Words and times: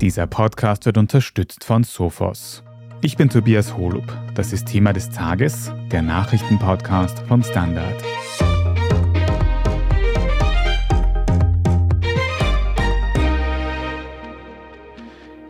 Dieser 0.00 0.26
Podcast 0.26 0.86
wird 0.86 0.98
unterstützt 0.98 1.62
von 1.62 1.84
Sophos. 1.84 2.64
Ich 3.00 3.16
bin 3.16 3.30
Tobias 3.30 3.76
Holub. 3.76 4.04
Das 4.34 4.52
ist 4.52 4.66
Thema 4.66 4.92
des 4.92 5.08
Tages, 5.08 5.72
der 5.92 6.02
Nachrichtenpodcast 6.02 7.20
vom 7.20 7.44
Standard. 7.44 8.02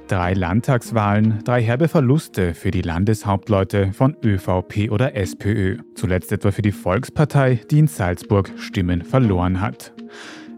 Drei 0.09 0.35
Landtagswahlen, 0.35 1.43
drei 1.45 1.63
herbe 1.63 1.89
Verluste 1.89 2.53
für 2.53 2.71
die 2.71 2.83
Landeshauptleute 2.83 3.95
von 3.95 4.15
ÖVP 4.23 4.91
oder 4.91 5.17
SPÖ. 5.17 5.79
Zuletzt 5.95 6.31
etwa 6.31 6.51
für 6.51 6.63
die 6.63 6.73
Volkspartei, 6.73 7.61
die 7.71 7.79
in 7.79 7.87
Salzburg 7.87 8.53
Stimmen 8.59 9.03
verloren 9.03 9.63
hat. 9.63 9.95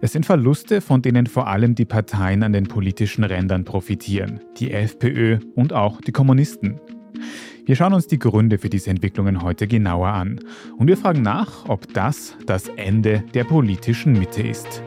Es 0.03 0.13
sind 0.13 0.27
Verluste, 0.27 0.83
von 0.83 1.01
denen 1.01 1.27
vor 1.27 1.47
allem 1.47 1.75
die 1.75 1.87
Parteien 1.87 2.43
an 2.43 2.53
den 2.53 2.65
politischen 2.65 3.25
Rändern 3.25 3.65
profitieren, 3.65 4.41
die 4.59 4.71
FPÖ 4.71 5.39
und 5.55 5.73
auch 5.73 6.03
die 6.03 6.13
Kommunisten. 6.13 6.79
Wir 7.65 7.77
schauen 7.77 7.95
uns 7.95 8.07
die 8.07 8.19
Gründe 8.19 8.59
für 8.59 8.69
diese 8.69 8.91
Entwicklungen 8.91 9.43
heute 9.43 9.67
genauer 9.67 10.09
an 10.09 10.41
und 10.77 10.87
wir 10.87 10.99
fragen 10.99 11.23
nach, 11.23 11.67
ob 11.67 11.95
das 11.95 12.37
das 12.45 12.69
Ende 12.77 13.25
der 13.33 13.45
politischen 13.45 14.13
Mitte 14.13 14.43
ist. 14.43 14.83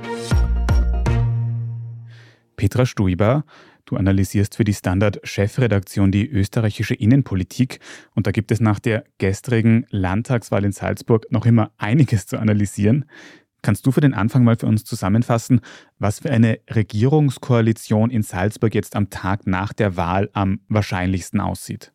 Petra 2.55 2.85
Stuiber, 2.85 3.45
du 3.85 3.95
analysierst 3.95 4.57
für 4.57 4.63
die 4.63 4.75
Standard-Chefredaktion 4.75 6.11
die 6.11 6.29
österreichische 6.29 6.93
Innenpolitik 6.93 7.79
und 8.13 8.27
da 8.27 8.31
gibt 8.31 8.51
es 8.51 8.59
nach 8.59 8.79
der 8.79 9.05
gestrigen 9.17 9.87
Landtagswahl 9.89 10.65
in 10.65 10.71
Salzburg 10.71 11.25
noch 11.31 11.47
immer 11.47 11.71
einiges 11.79 12.27
zu 12.27 12.37
analysieren. 12.37 13.05
Kannst 13.61 13.85
du 13.85 13.91
für 13.91 14.01
den 14.01 14.13
Anfang 14.13 14.43
mal 14.43 14.55
für 14.55 14.67
uns 14.67 14.85
zusammenfassen, 14.85 15.61
was 15.97 16.19
für 16.19 16.31
eine 16.31 16.59
Regierungskoalition 16.69 18.09
in 18.09 18.23
Salzburg 18.23 18.73
jetzt 18.73 18.95
am 18.95 19.09
Tag 19.09 19.47
nach 19.47 19.73
der 19.73 19.97
Wahl 19.97 20.29
am 20.33 20.61
wahrscheinlichsten 20.69 21.41
aussieht? 21.41 21.91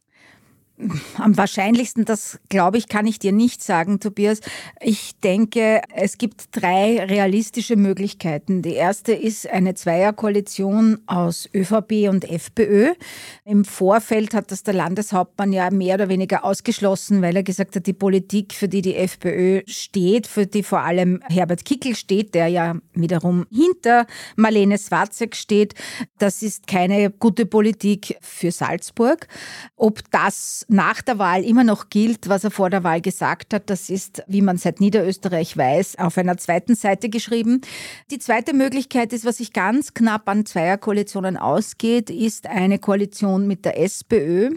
Am 1.18 1.36
wahrscheinlichsten, 1.36 2.04
das 2.04 2.40
glaube 2.48 2.78
ich, 2.78 2.88
kann 2.88 3.06
ich 3.06 3.20
dir 3.20 3.30
nicht 3.30 3.62
sagen, 3.62 4.00
Tobias. 4.00 4.40
Ich 4.80 5.12
denke, 5.20 5.80
es 5.94 6.18
gibt 6.18 6.48
drei 6.50 7.04
realistische 7.04 7.76
Möglichkeiten. 7.76 8.60
Die 8.60 8.74
erste 8.74 9.12
ist 9.12 9.48
eine 9.48 9.74
Zweierkoalition 9.74 10.98
aus 11.06 11.48
ÖVP 11.54 12.08
und 12.08 12.28
FPÖ. 12.28 12.92
Im 13.44 13.64
Vorfeld 13.64 14.34
hat 14.34 14.50
das 14.50 14.64
der 14.64 14.74
Landeshauptmann 14.74 15.52
ja 15.52 15.70
mehr 15.70 15.94
oder 15.94 16.08
weniger 16.08 16.44
ausgeschlossen, 16.44 17.22
weil 17.22 17.36
er 17.36 17.44
gesagt 17.44 17.76
hat, 17.76 17.86
die 17.86 17.92
Politik, 17.92 18.52
für 18.52 18.66
die 18.66 18.82
die 18.82 18.96
FPÖ 18.96 19.62
steht, 19.68 20.26
für 20.26 20.48
die 20.48 20.64
vor 20.64 20.80
allem 20.80 21.20
Herbert 21.28 21.64
Kickel 21.64 21.94
steht, 21.94 22.34
der 22.34 22.48
ja 22.48 22.74
wiederum 22.94 23.46
hinter 23.48 24.08
Marlene 24.34 24.76
Swarzek 24.78 25.36
steht, 25.36 25.74
das 26.18 26.42
ist 26.42 26.66
keine 26.66 27.10
gute 27.10 27.46
Politik 27.46 28.16
für 28.20 28.50
Salzburg. 28.50 29.28
Ob 29.76 30.00
das 30.10 30.64
nach 30.74 31.02
der 31.02 31.18
Wahl 31.18 31.44
immer 31.44 31.62
noch 31.62 31.88
gilt, 31.88 32.28
was 32.28 32.42
er 32.42 32.50
vor 32.50 32.68
der 32.68 32.82
Wahl 32.82 33.00
gesagt 33.00 33.54
hat. 33.54 33.70
Das 33.70 33.90
ist, 33.90 34.22
wie 34.26 34.42
man 34.42 34.56
seit 34.58 34.80
Niederösterreich 34.80 35.56
weiß, 35.56 35.98
auf 35.98 36.18
einer 36.18 36.36
zweiten 36.36 36.74
Seite 36.74 37.08
geschrieben. 37.08 37.60
Die 38.10 38.18
zweite 38.18 38.52
Möglichkeit 38.54 39.12
ist, 39.12 39.24
was 39.24 39.36
sich 39.36 39.52
ganz 39.52 39.94
knapp 39.94 40.28
an 40.28 40.44
Zweierkoalitionen 40.44 41.36
ausgeht, 41.36 42.10
ist 42.10 42.48
eine 42.48 42.80
Koalition 42.80 43.46
mit 43.46 43.64
der 43.64 43.80
SPÖ. 43.80 44.50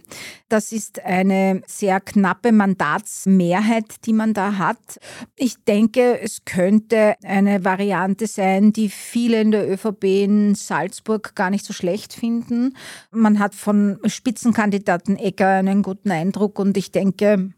Das 0.49 0.71
ist 0.71 1.03
eine 1.05 1.61
sehr 1.67 1.99
knappe 1.99 2.51
Mandatsmehrheit, 2.51 4.05
die 4.05 4.13
man 4.13 4.33
da 4.33 4.57
hat. 4.57 4.99
Ich 5.35 5.63
denke, 5.65 6.19
es 6.19 6.45
könnte 6.45 7.15
eine 7.23 7.63
Variante 7.63 8.25
sein, 8.25 8.73
die 8.73 8.89
viele 8.89 9.39
in 9.41 9.51
der 9.51 9.69
ÖVP 9.69 10.03
in 10.03 10.55
Salzburg 10.55 11.35
gar 11.35 11.51
nicht 11.51 11.65
so 11.65 11.73
schlecht 11.73 12.13
finden. 12.13 12.75
Man 13.11 13.37
hat 13.37 13.53
von 13.53 13.99
Spitzenkandidaten 14.05 15.15
Ecker 15.17 15.49
einen 15.49 15.83
guten 15.83 15.96
guten 15.97 16.11
Eindruck 16.11 16.59
und 16.59 16.77
ich 16.77 16.91
denke, 16.91 17.49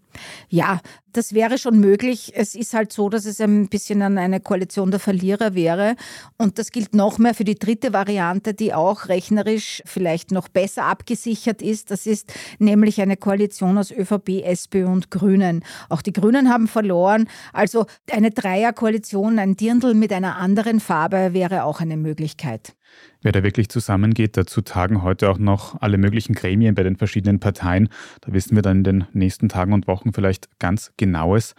ja, 0.49 0.79
das 1.13 1.33
wäre 1.33 1.57
schon 1.57 1.79
möglich. 1.79 2.33
Es 2.35 2.55
ist 2.55 2.73
halt 2.73 2.93
so, 2.93 3.09
dass 3.09 3.25
es 3.25 3.41
ein 3.41 3.67
bisschen 3.67 4.01
an 4.01 4.17
eine 4.17 4.39
Koalition 4.39 4.91
der 4.91 4.99
Verlierer 4.99 5.55
wäre. 5.55 5.95
Und 6.37 6.59
das 6.59 6.71
gilt 6.71 6.93
noch 6.93 7.17
mehr 7.17 7.33
für 7.33 7.43
die 7.43 7.55
dritte 7.55 7.93
Variante, 7.93 8.53
die 8.53 8.73
auch 8.73 9.07
rechnerisch 9.07 9.81
vielleicht 9.85 10.31
noch 10.31 10.47
besser 10.47 10.85
abgesichert 10.85 11.61
ist. 11.61 11.91
Das 11.91 12.05
ist 12.05 12.31
nämlich 12.59 13.01
eine 13.01 13.17
Koalition 13.17 13.77
aus 13.77 13.91
ÖVP, 13.91 14.43
SPÖ 14.43 14.85
und 14.85 15.11
Grünen. 15.11 15.63
Auch 15.89 16.01
die 16.01 16.13
Grünen 16.13 16.49
haben 16.49 16.67
verloren. 16.67 17.27
Also 17.53 17.85
eine 18.11 18.31
Dreierkoalition, 18.31 19.39
ein 19.39 19.55
Dirndl 19.55 19.93
mit 19.93 20.13
einer 20.13 20.37
anderen 20.37 20.79
Farbe 20.79 21.33
wäre 21.33 21.63
auch 21.63 21.79
eine 21.79 21.97
Möglichkeit. 21.97 22.75
Wer 23.21 23.33
da 23.33 23.43
wirklich 23.43 23.69
zusammengeht, 23.69 24.37
dazu 24.37 24.61
tagen 24.61 25.03
heute 25.03 25.29
auch 25.29 25.37
noch 25.37 25.81
alle 25.81 25.97
möglichen 25.97 26.33
Gremien 26.33 26.73
bei 26.73 26.83
den 26.83 26.95
verschiedenen 26.95 27.39
Parteien. 27.39 27.89
Da 28.21 28.31
wissen 28.31 28.55
wir 28.55 28.61
dann 28.61 28.77
in 28.77 28.83
den 28.83 29.07
nächsten 29.11 29.49
Tagen 29.49 29.73
und 29.73 29.87
Wochen 29.87 30.08
vielleicht 30.13 30.59
ganz 30.59 30.91
genaues. 30.97 31.55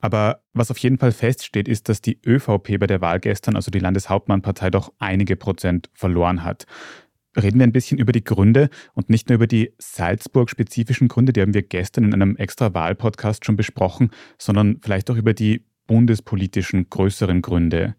Aber 0.00 0.42
was 0.52 0.70
auf 0.70 0.78
jeden 0.78 0.98
Fall 0.98 1.12
feststeht, 1.12 1.68
ist, 1.68 1.88
dass 1.88 2.00
die 2.00 2.20
ÖVP 2.24 2.78
bei 2.78 2.86
der 2.86 3.00
Wahl 3.00 3.18
gestern, 3.18 3.56
also 3.56 3.70
die 3.70 3.80
Landeshauptmannpartei, 3.80 4.70
doch 4.70 4.92
einige 4.98 5.36
Prozent 5.36 5.90
verloren 5.92 6.44
hat. 6.44 6.66
Reden 7.36 7.58
wir 7.58 7.66
ein 7.66 7.72
bisschen 7.72 7.98
über 7.98 8.12
die 8.12 8.24
Gründe 8.24 8.70
und 8.94 9.10
nicht 9.10 9.28
nur 9.28 9.36
über 9.36 9.46
die 9.46 9.72
Salzburg-spezifischen 9.78 11.08
Gründe, 11.08 11.32
die 11.32 11.40
haben 11.40 11.54
wir 11.54 11.62
gestern 11.62 12.04
in 12.04 12.14
einem 12.14 12.36
extra 12.36 12.74
Wahlpodcast 12.74 13.44
schon 13.44 13.56
besprochen, 13.56 14.10
sondern 14.38 14.80
vielleicht 14.82 15.10
auch 15.10 15.16
über 15.16 15.34
die 15.34 15.64
bundespolitischen 15.86 16.88
größeren 16.88 17.42
Gründe. 17.42 17.94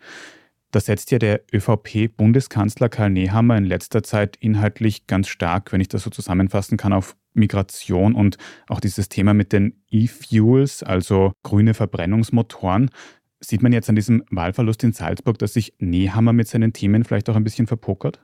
Da 0.71 0.79
setzt 0.79 1.09
ja 1.09 1.17
der 1.17 1.41
ÖVP-Bundeskanzler 1.51 2.89
Karl 2.89 3.09
Nehammer 3.09 3.57
in 3.57 3.65
letzter 3.65 4.03
Zeit 4.03 4.37
inhaltlich 4.39 5.07
ganz 5.07 5.27
stark, 5.27 5.71
wenn 5.71 5.81
ich 5.81 5.87
das 5.87 6.03
so 6.03 6.11
zusammenfassen 6.11 6.77
kann, 6.77 6.93
auf 6.93 7.15
Migration 7.33 8.13
und 8.13 8.37
auch 8.67 8.79
dieses 8.79 9.09
Thema 9.09 9.33
mit 9.33 9.51
den 9.51 9.81
E-Fuels, 9.89 10.83
also 10.83 11.31
grüne 11.43 11.73
Verbrennungsmotoren. 11.73 12.91
Sieht 13.39 13.63
man 13.63 13.73
jetzt 13.73 13.89
an 13.89 13.95
diesem 13.95 14.23
Wahlverlust 14.29 14.83
in 14.83 14.93
Salzburg, 14.93 15.39
dass 15.39 15.53
sich 15.53 15.73
Nehammer 15.79 16.33
mit 16.33 16.47
seinen 16.47 16.73
Themen 16.73 17.03
vielleicht 17.03 17.29
auch 17.29 17.35
ein 17.35 17.43
bisschen 17.43 17.67
verpokert? 17.67 18.21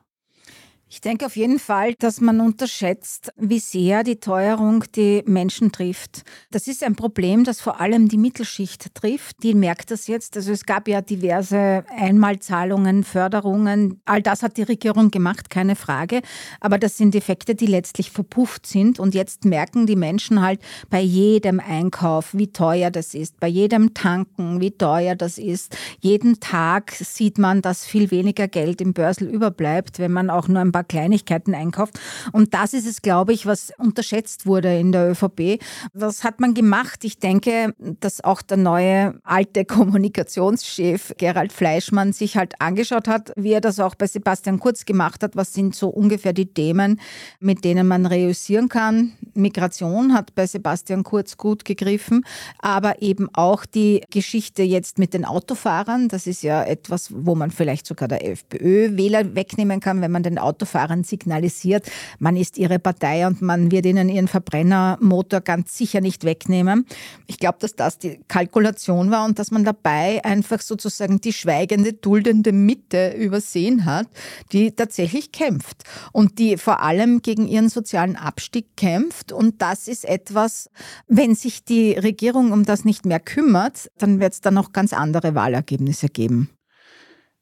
Ich 0.88 1.02
denke 1.02 1.26
auf 1.26 1.36
jeden 1.36 1.58
Fall, 1.58 1.96
dass 1.98 2.22
man 2.22 2.40
unterschätzt, 2.40 3.32
wie 3.38 3.58
sehr 3.58 4.04
die 4.04 4.18
Teuerung 4.18 4.84
die 4.96 5.24
Menschen 5.26 5.72
trifft. 5.72 6.22
Das 6.52 6.68
ist 6.68 6.84
ein 6.84 6.96
Problem, 6.96 7.44
das 7.44 7.60
vor 7.60 7.82
allem 7.82 8.08
die 8.08 8.20
Mittelschicht 8.20 8.94
trifft. 8.94 9.42
Die 9.42 9.56
merkt 9.56 9.90
das 9.90 10.06
jetzt. 10.06 10.38
Also 10.38 10.52
es 10.52 10.64
gab 10.64 10.88
ja 10.88 11.02
diverse 11.02 11.84
Einmalzahlungen, 11.90 13.04
Förderungen. 13.04 14.00
All 14.06 14.22
das 14.22 14.44
hat 14.44 14.58
die 14.58 14.64
Regierung 14.64 15.10
gemacht, 15.10 15.50
keine 15.50 15.76
Frage. 15.76 16.22
Aber 16.60 16.78
das 16.78 16.98
sind 16.98 17.16
Effekte, 17.16 17.56
die 17.56 17.66
letztlich 17.66 18.12
verpufft 18.12 18.68
sind. 18.68 19.00
Und 19.00 19.16
jetzt 19.16 19.44
merken 19.44 19.88
die 19.88 19.96
Menschen 19.96 20.44
halt 20.44 20.62
bei 20.92 21.02
jedem 21.02 21.60
Einkauf, 21.60 22.36
wie 22.36 22.54
teuer 22.54 22.92
das 22.92 23.16
ist. 23.16 23.40
Bei 23.40 23.48
jedem 23.48 23.96
Tanken, 23.96 24.62
wie 24.62 24.72
teuer 24.72 25.16
das 25.16 25.40
ist. 25.40 25.76
Jeden 26.00 26.40
Tag 26.40 26.92
sieht 26.92 27.40
man, 27.40 27.64
dass 27.64 27.86
viel 27.86 28.12
weniger 28.12 28.48
Geld 28.48 28.82
im 28.82 28.94
Börsel 28.94 29.28
überbleibt, 29.28 29.98
wenn 29.98 30.12
man 30.12 30.30
auch 30.30 30.48
nur 30.48 30.62
ein 30.62 30.75
paar 30.76 30.84
Kleinigkeiten 30.84 31.56
einkauft. 31.56 31.98
Und 32.34 32.54
das 32.54 32.74
ist 32.74 32.86
es, 32.86 33.02
glaube 33.02 33.32
ich, 33.32 33.46
was 33.46 33.72
unterschätzt 33.78 34.46
wurde 34.46 34.78
in 34.78 34.92
der 34.92 35.10
ÖVP. 35.12 35.62
Was 35.94 36.26
hat 36.26 36.42
man 36.42 36.54
gemacht? 36.54 37.06
Ich 37.06 37.18
denke, 37.18 37.74
dass 38.02 38.22
auch 38.22 38.42
der 38.42 38.58
neue 38.58 39.18
alte 39.24 39.64
Kommunikationschef 39.76 41.14
Gerald 41.18 41.54
Fleischmann 41.54 42.12
sich 42.12 42.36
halt 42.36 42.60
angeschaut 42.60 43.08
hat, 43.08 43.32
wie 43.38 43.54
er 43.54 43.62
das 43.62 43.80
auch 43.80 43.96
bei 43.96 44.06
Sebastian 44.06 44.60
Kurz 44.60 44.84
gemacht 44.84 45.24
hat. 45.24 45.38
Was 45.38 45.54
sind 45.54 45.76
so 45.76 45.88
ungefähr 45.88 46.34
die 46.34 46.48
Themen, 46.48 47.00
mit 47.40 47.64
denen 47.64 47.88
man 47.88 48.06
reüssieren 48.06 48.68
kann? 48.68 49.14
Migration 49.34 50.14
hat 50.14 50.36
bei 50.36 50.46
Sebastian 50.46 51.04
Kurz 51.04 51.38
gut 51.38 51.64
gegriffen, 51.64 52.26
aber 52.60 53.02
eben 53.02 53.30
auch 53.32 53.66
die 53.66 54.02
Geschichte 54.10 54.64
jetzt 54.64 55.00
mit 55.00 55.14
den 55.14 55.24
Autofahrern. 55.24 56.10
Das 56.10 56.28
ist 56.28 56.44
ja 56.44 56.64
etwas, 56.64 57.14
wo 57.16 57.34
man 57.34 57.52
vielleicht 57.52 57.88
sogar 57.88 58.10
der 58.10 58.30
FPÖ 58.30 58.98
Wähler 58.98 59.36
wegnehmen 59.36 59.80
kann, 59.80 60.02
wenn 60.02 60.12
man 60.12 60.24
den 60.24 60.38
Autofahrern 60.38 60.65
Autofahrern 60.66 61.04
signalisiert, 61.04 61.90
man 62.18 62.36
ist 62.36 62.58
ihre 62.58 62.80
Partei 62.80 63.28
und 63.28 63.42
man 63.42 63.72
wird 63.72 63.86
ihnen 63.86 64.10
ihren 64.10 64.28
Verbrennermotor 64.28 65.42
ganz 65.42 65.78
sicher 65.78 66.02
nicht 66.02 66.24
wegnehmen. 66.24 66.86
Ich 67.28 67.38
glaube, 67.38 67.60
dass 67.60 67.76
das 67.76 68.00
die 68.00 68.20
Kalkulation 68.28 69.12
war 69.12 69.26
und 69.26 69.38
dass 69.38 69.52
man 69.52 69.64
dabei 69.64 70.24
einfach 70.26 70.62
sozusagen 70.62 71.22
die 71.22 71.34
schweigende, 71.34 71.94
duldende 71.94 72.52
Mitte 72.52 73.14
übersehen 73.16 73.86
hat, 73.86 74.08
die 74.52 74.72
tatsächlich 74.72 75.32
kämpft 75.32 75.84
und 76.12 76.40
die 76.40 76.58
vor 76.58 76.82
allem 76.82 77.22
gegen 77.22 77.48
ihren 77.48 77.70
sozialen 77.70 78.16
Abstieg 78.16 78.76
kämpft. 78.76 79.32
Und 79.32 79.62
das 79.62 79.88
ist 79.88 80.06
etwas, 80.06 80.70
wenn 81.08 81.36
sich 81.36 81.64
die 81.64 81.94
Regierung 81.94 82.52
um 82.52 82.66
das 82.66 82.86
nicht 82.86 83.06
mehr 83.06 83.20
kümmert, 83.20 83.92
dann 83.98 84.20
wird 84.20 84.34
es 84.34 84.42
dann 84.42 84.56
noch 84.56 84.74
ganz 84.74 84.94
andere 84.94 85.36
Wahlergebnisse 85.36 86.10
geben 86.10 86.50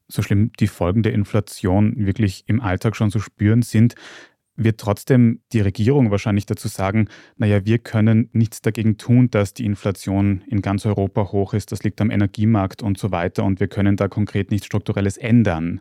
so 0.08 0.22
schlimm 0.22 0.52
die 0.60 0.66
Folgen 0.66 1.02
der 1.02 1.12
Inflation 1.12 1.94
wirklich 1.96 2.44
im 2.46 2.60
Alltag 2.60 2.96
schon 2.96 3.10
zu 3.10 3.20
spüren 3.20 3.62
sind, 3.62 3.94
wird 4.56 4.78
trotzdem 4.78 5.40
die 5.52 5.60
Regierung 5.60 6.10
wahrscheinlich 6.10 6.46
dazu 6.46 6.68
sagen, 6.68 7.08
naja, 7.36 7.64
wir 7.64 7.78
können 7.78 8.28
nichts 8.32 8.62
dagegen 8.62 8.96
tun, 8.98 9.30
dass 9.30 9.54
die 9.54 9.64
Inflation 9.64 10.44
in 10.46 10.62
ganz 10.62 10.86
Europa 10.86 11.32
hoch 11.32 11.54
ist, 11.54 11.72
das 11.72 11.82
liegt 11.82 12.00
am 12.00 12.10
Energiemarkt 12.10 12.82
und 12.82 12.98
so 12.98 13.10
weiter 13.10 13.44
und 13.44 13.60
wir 13.60 13.68
können 13.68 13.96
da 13.96 14.08
konkret 14.08 14.50
nichts 14.50 14.66
Strukturelles 14.66 15.16
ändern. 15.16 15.80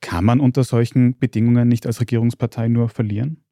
Kann 0.00 0.24
man 0.24 0.40
unter 0.40 0.64
solchen 0.64 1.18
Bedingungen 1.18 1.68
nicht 1.68 1.86
als 1.86 2.00
Regierungspartei 2.00 2.68
nur 2.68 2.88
verlieren? 2.88 3.42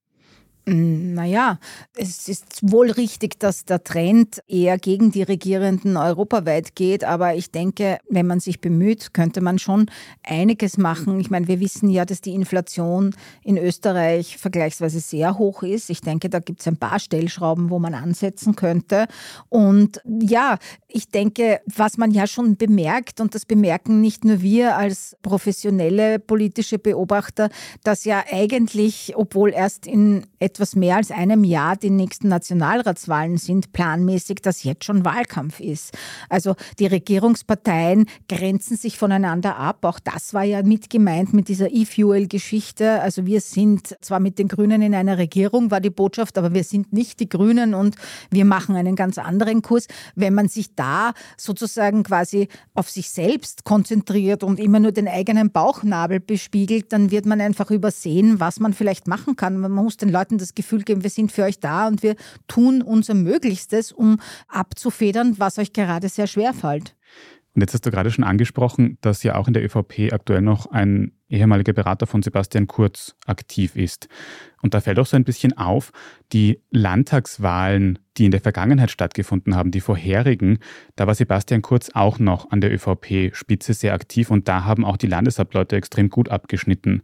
Hm, 0.68 1.14
naja, 1.14 1.58
es 1.96 2.28
ist 2.28 2.58
wohl 2.60 2.90
richtig, 2.90 3.40
dass 3.40 3.64
der 3.64 3.82
Trend 3.84 4.42
eher 4.46 4.76
gegen 4.76 5.10
die 5.10 5.22
Regierenden 5.22 5.96
europaweit 5.96 6.74
geht, 6.74 7.04
aber 7.04 7.34
ich 7.34 7.50
denke, 7.50 7.98
wenn 8.10 8.26
man 8.26 8.38
sich 8.38 8.60
bemüht, 8.60 9.14
könnte 9.14 9.40
man 9.40 9.58
schon 9.58 9.86
einiges 10.22 10.76
machen. 10.76 11.20
Ich 11.20 11.30
meine, 11.30 11.48
wir 11.48 11.60
wissen 11.60 11.88
ja, 11.88 12.04
dass 12.04 12.20
die 12.20 12.34
Inflation 12.34 13.14
in 13.42 13.56
Österreich 13.56 14.36
vergleichsweise 14.36 15.00
sehr 15.00 15.38
hoch 15.38 15.62
ist. 15.62 15.88
Ich 15.88 16.02
denke, 16.02 16.28
da 16.28 16.38
gibt 16.38 16.60
es 16.60 16.68
ein 16.68 16.76
paar 16.76 16.98
Stellschrauben, 16.98 17.70
wo 17.70 17.78
man 17.78 17.94
ansetzen 17.94 18.54
könnte. 18.54 19.06
Und 19.48 20.02
ja, 20.20 20.58
ich 20.88 21.08
denke, 21.08 21.60
was 21.66 21.96
man 21.96 22.10
ja 22.10 22.26
schon 22.26 22.56
bemerkt, 22.56 23.20
und 23.20 23.34
das 23.34 23.46
bemerken 23.46 24.00
nicht 24.00 24.24
nur 24.24 24.42
wir 24.42 24.76
als 24.76 25.16
professionelle 25.22 26.18
politische 26.18 26.78
Beobachter, 26.78 27.48
dass 27.84 28.04
ja 28.04 28.24
eigentlich, 28.30 29.14
obwohl 29.16 29.52
erst 29.52 29.86
in 29.86 30.26
etwa 30.38 30.58
etwas 30.58 30.74
mehr 30.74 30.96
als 30.96 31.12
einem 31.12 31.44
Jahr 31.44 31.76
die 31.76 31.90
nächsten 31.90 32.26
Nationalratswahlen 32.28 33.36
sind, 33.36 33.72
planmäßig, 33.72 34.42
dass 34.42 34.64
jetzt 34.64 34.84
schon 34.84 35.04
Wahlkampf 35.04 35.60
ist. 35.60 35.96
Also 36.28 36.56
die 36.80 36.86
Regierungsparteien 36.86 38.06
grenzen 38.28 38.76
sich 38.76 38.98
voneinander 38.98 39.56
ab. 39.56 39.84
Auch 39.84 40.00
das 40.00 40.34
war 40.34 40.42
ja 40.42 40.64
mit 40.64 40.90
gemeint 40.90 41.32
mit 41.32 41.46
dieser 41.46 41.70
E-Fuel-Geschichte. 41.70 43.00
Also 43.00 43.24
wir 43.24 43.40
sind 43.40 43.96
zwar 44.00 44.18
mit 44.18 44.40
den 44.40 44.48
Grünen 44.48 44.82
in 44.82 44.96
einer 44.96 45.16
Regierung, 45.16 45.70
war 45.70 45.80
die 45.80 45.90
Botschaft, 45.90 46.36
aber 46.38 46.52
wir 46.54 46.64
sind 46.64 46.92
nicht 46.92 47.20
die 47.20 47.28
Grünen 47.28 47.74
und 47.74 47.94
wir 48.30 48.44
machen 48.44 48.74
einen 48.74 48.96
ganz 48.96 49.16
anderen 49.16 49.62
Kurs. 49.62 49.86
Wenn 50.16 50.34
man 50.34 50.48
sich 50.48 50.74
da 50.78 51.12
sozusagen 51.36 52.02
quasi 52.02 52.48
auf 52.74 52.90
sich 52.90 53.10
selbst 53.10 53.64
konzentriert 53.64 54.42
und 54.42 54.60
immer 54.60 54.80
nur 54.80 54.92
den 54.92 55.08
eigenen 55.08 55.50
Bauchnabel 55.50 56.20
bespiegelt, 56.20 56.92
dann 56.92 57.10
wird 57.10 57.26
man 57.26 57.40
einfach 57.40 57.70
übersehen, 57.70 58.40
was 58.40 58.60
man 58.60 58.72
vielleicht 58.74 59.08
machen 59.08 59.36
kann. 59.36 59.58
Man 59.58 59.72
muss 59.72 59.96
den 59.96 60.10
Leuten 60.10 60.38
das 60.38 60.54
Gefühl 60.54 60.82
geben, 60.82 61.02
wir 61.02 61.10
sind 61.10 61.32
für 61.32 61.44
euch 61.44 61.60
da 61.60 61.86
und 61.88 62.02
wir 62.02 62.16
tun 62.46 62.82
unser 62.82 63.14
Möglichstes, 63.14 63.92
um 63.92 64.20
abzufedern, 64.48 65.38
was 65.38 65.58
euch 65.58 65.72
gerade 65.72 66.08
sehr 66.08 66.26
schwer 66.26 66.54
fällt. 66.54 66.94
Und 67.58 67.62
jetzt 67.62 67.74
hast 67.74 67.84
du 67.84 67.90
gerade 67.90 68.12
schon 68.12 68.22
angesprochen, 68.22 68.98
dass 69.00 69.24
ja 69.24 69.34
auch 69.34 69.48
in 69.48 69.52
der 69.52 69.64
ÖVP 69.64 70.12
aktuell 70.12 70.42
noch 70.42 70.70
ein 70.70 71.10
ehemaliger 71.28 71.72
Berater 71.72 72.06
von 72.06 72.22
Sebastian 72.22 72.68
Kurz 72.68 73.16
aktiv 73.26 73.74
ist. 73.74 74.08
Und 74.62 74.74
da 74.74 74.80
fällt 74.80 75.00
auch 75.00 75.06
so 75.06 75.16
ein 75.16 75.24
bisschen 75.24 75.58
auf, 75.58 75.90
die 76.32 76.60
Landtagswahlen, 76.70 77.98
die 78.16 78.26
in 78.26 78.30
der 78.30 78.42
Vergangenheit 78.42 78.92
stattgefunden 78.92 79.56
haben, 79.56 79.72
die 79.72 79.80
vorherigen, 79.80 80.60
da 80.94 81.08
war 81.08 81.16
Sebastian 81.16 81.60
Kurz 81.60 81.90
auch 81.94 82.20
noch 82.20 82.48
an 82.52 82.60
der 82.60 82.72
ÖVP-Spitze 82.72 83.74
sehr 83.74 83.92
aktiv 83.92 84.30
und 84.30 84.46
da 84.46 84.64
haben 84.64 84.84
auch 84.84 84.96
die 84.96 85.08
Landeshauptleute 85.08 85.74
extrem 85.74 86.10
gut 86.10 86.28
abgeschnitten. 86.28 87.02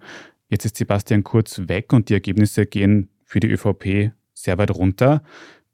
Jetzt 0.51 0.67
ist 0.67 0.77
Sebastian 0.77 1.25
Kurz 1.25 1.63
weg 1.67 1.93
und 1.93 2.11
die 2.11 2.15
Ergebnisse 2.15 2.65
gehen 2.65 3.09
für 3.25 3.41
die 3.41 3.51
ÖVP 3.51 4.13
sehr 4.35 4.57
weit 4.57 4.71
runter. 4.71 5.25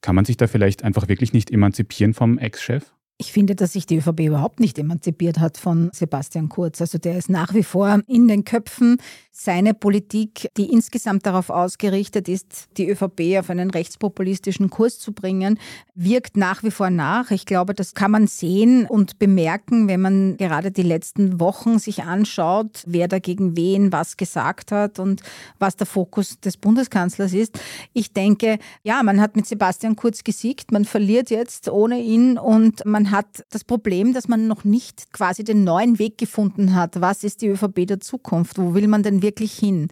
Kann 0.00 0.14
man 0.14 0.24
sich 0.24 0.38
da 0.38 0.46
vielleicht 0.46 0.84
einfach 0.84 1.08
wirklich 1.08 1.34
nicht 1.34 1.50
emanzipieren 1.50 2.14
vom 2.14 2.38
Ex-Chef? 2.38 2.94
Ich 3.20 3.32
finde, 3.32 3.54
dass 3.54 3.74
sich 3.74 3.84
die 3.84 3.98
ÖVP 3.98 4.20
überhaupt 4.20 4.60
nicht 4.60 4.78
emanzipiert 4.78 5.40
hat 5.40 5.58
von 5.58 5.90
Sebastian 5.92 6.48
Kurz. 6.48 6.80
Also 6.80 6.96
der 6.96 7.18
ist 7.18 7.28
nach 7.28 7.52
wie 7.52 7.62
vor 7.62 8.00
in 8.06 8.28
den 8.28 8.44
Köpfen. 8.46 8.96
Seine 9.30 9.74
Politik, 9.74 10.48
die 10.56 10.72
insgesamt 10.72 11.26
darauf 11.26 11.50
ausgerichtet 11.50 12.30
ist, 12.30 12.68
die 12.78 12.88
ÖVP 12.88 13.38
auf 13.38 13.50
einen 13.50 13.70
rechtspopulistischen 13.70 14.70
Kurs 14.70 14.98
zu 14.98 15.12
bringen, 15.12 15.58
wirkt 15.94 16.38
nach 16.38 16.62
wie 16.62 16.70
vor 16.70 16.88
nach. 16.88 17.30
Ich 17.30 17.44
glaube, 17.44 17.74
das 17.74 17.92
kann 17.92 18.10
man 18.10 18.26
sehen 18.26 18.86
und 18.86 19.18
bemerken, 19.18 19.86
wenn 19.86 20.00
man 20.00 20.36
gerade 20.38 20.70
die 20.70 20.82
letzten 20.82 21.40
Wochen 21.40 21.78
sich 21.78 22.04
anschaut, 22.04 22.82
wer 22.86 23.06
dagegen 23.06 23.54
wen 23.54 23.92
was 23.92 24.16
gesagt 24.16 24.72
hat 24.72 24.98
und 24.98 25.22
was 25.58 25.76
der 25.76 25.86
Fokus 25.86 26.40
des 26.40 26.56
Bundeskanzlers 26.56 27.34
ist. 27.34 27.60
Ich 27.92 28.14
denke, 28.14 28.58
ja, 28.82 29.02
man 29.02 29.20
hat 29.20 29.36
mit 29.36 29.46
Sebastian 29.46 29.94
Kurz 29.94 30.24
gesiegt, 30.24 30.72
man 30.72 30.86
verliert 30.86 31.28
jetzt 31.28 31.68
ohne 31.68 32.00
ihn 32.00 32.38
und 32.38 32.86
man 32.86 33.09
hat 33.10 33.44
das 33.50 33.64
Problem, 33.64 34.12
dass 34.12 34.28
man 34.28 34.46
noch 34.46 34.64
nicht 34.64 35.12
quasi 35.12 35.44
den 35.44 35.64
neuen 35.64 35.98
Weg 35.98 36.18
gefunden 36.18 36.74
hat. 36.74 37.00
Was 37.00 37.24
ist 37.24 37.42
die 37.42 37.48
ÖVP 37.48 37.86
der 37.86 38.00
Zukunft? 38.00 38.58
Wo 38.58 38.74
will 38.74 38.88
man 38.88 39.02
denn 39.02 39.22
wirklich 39.22 39.52
hin? 39.52 39.88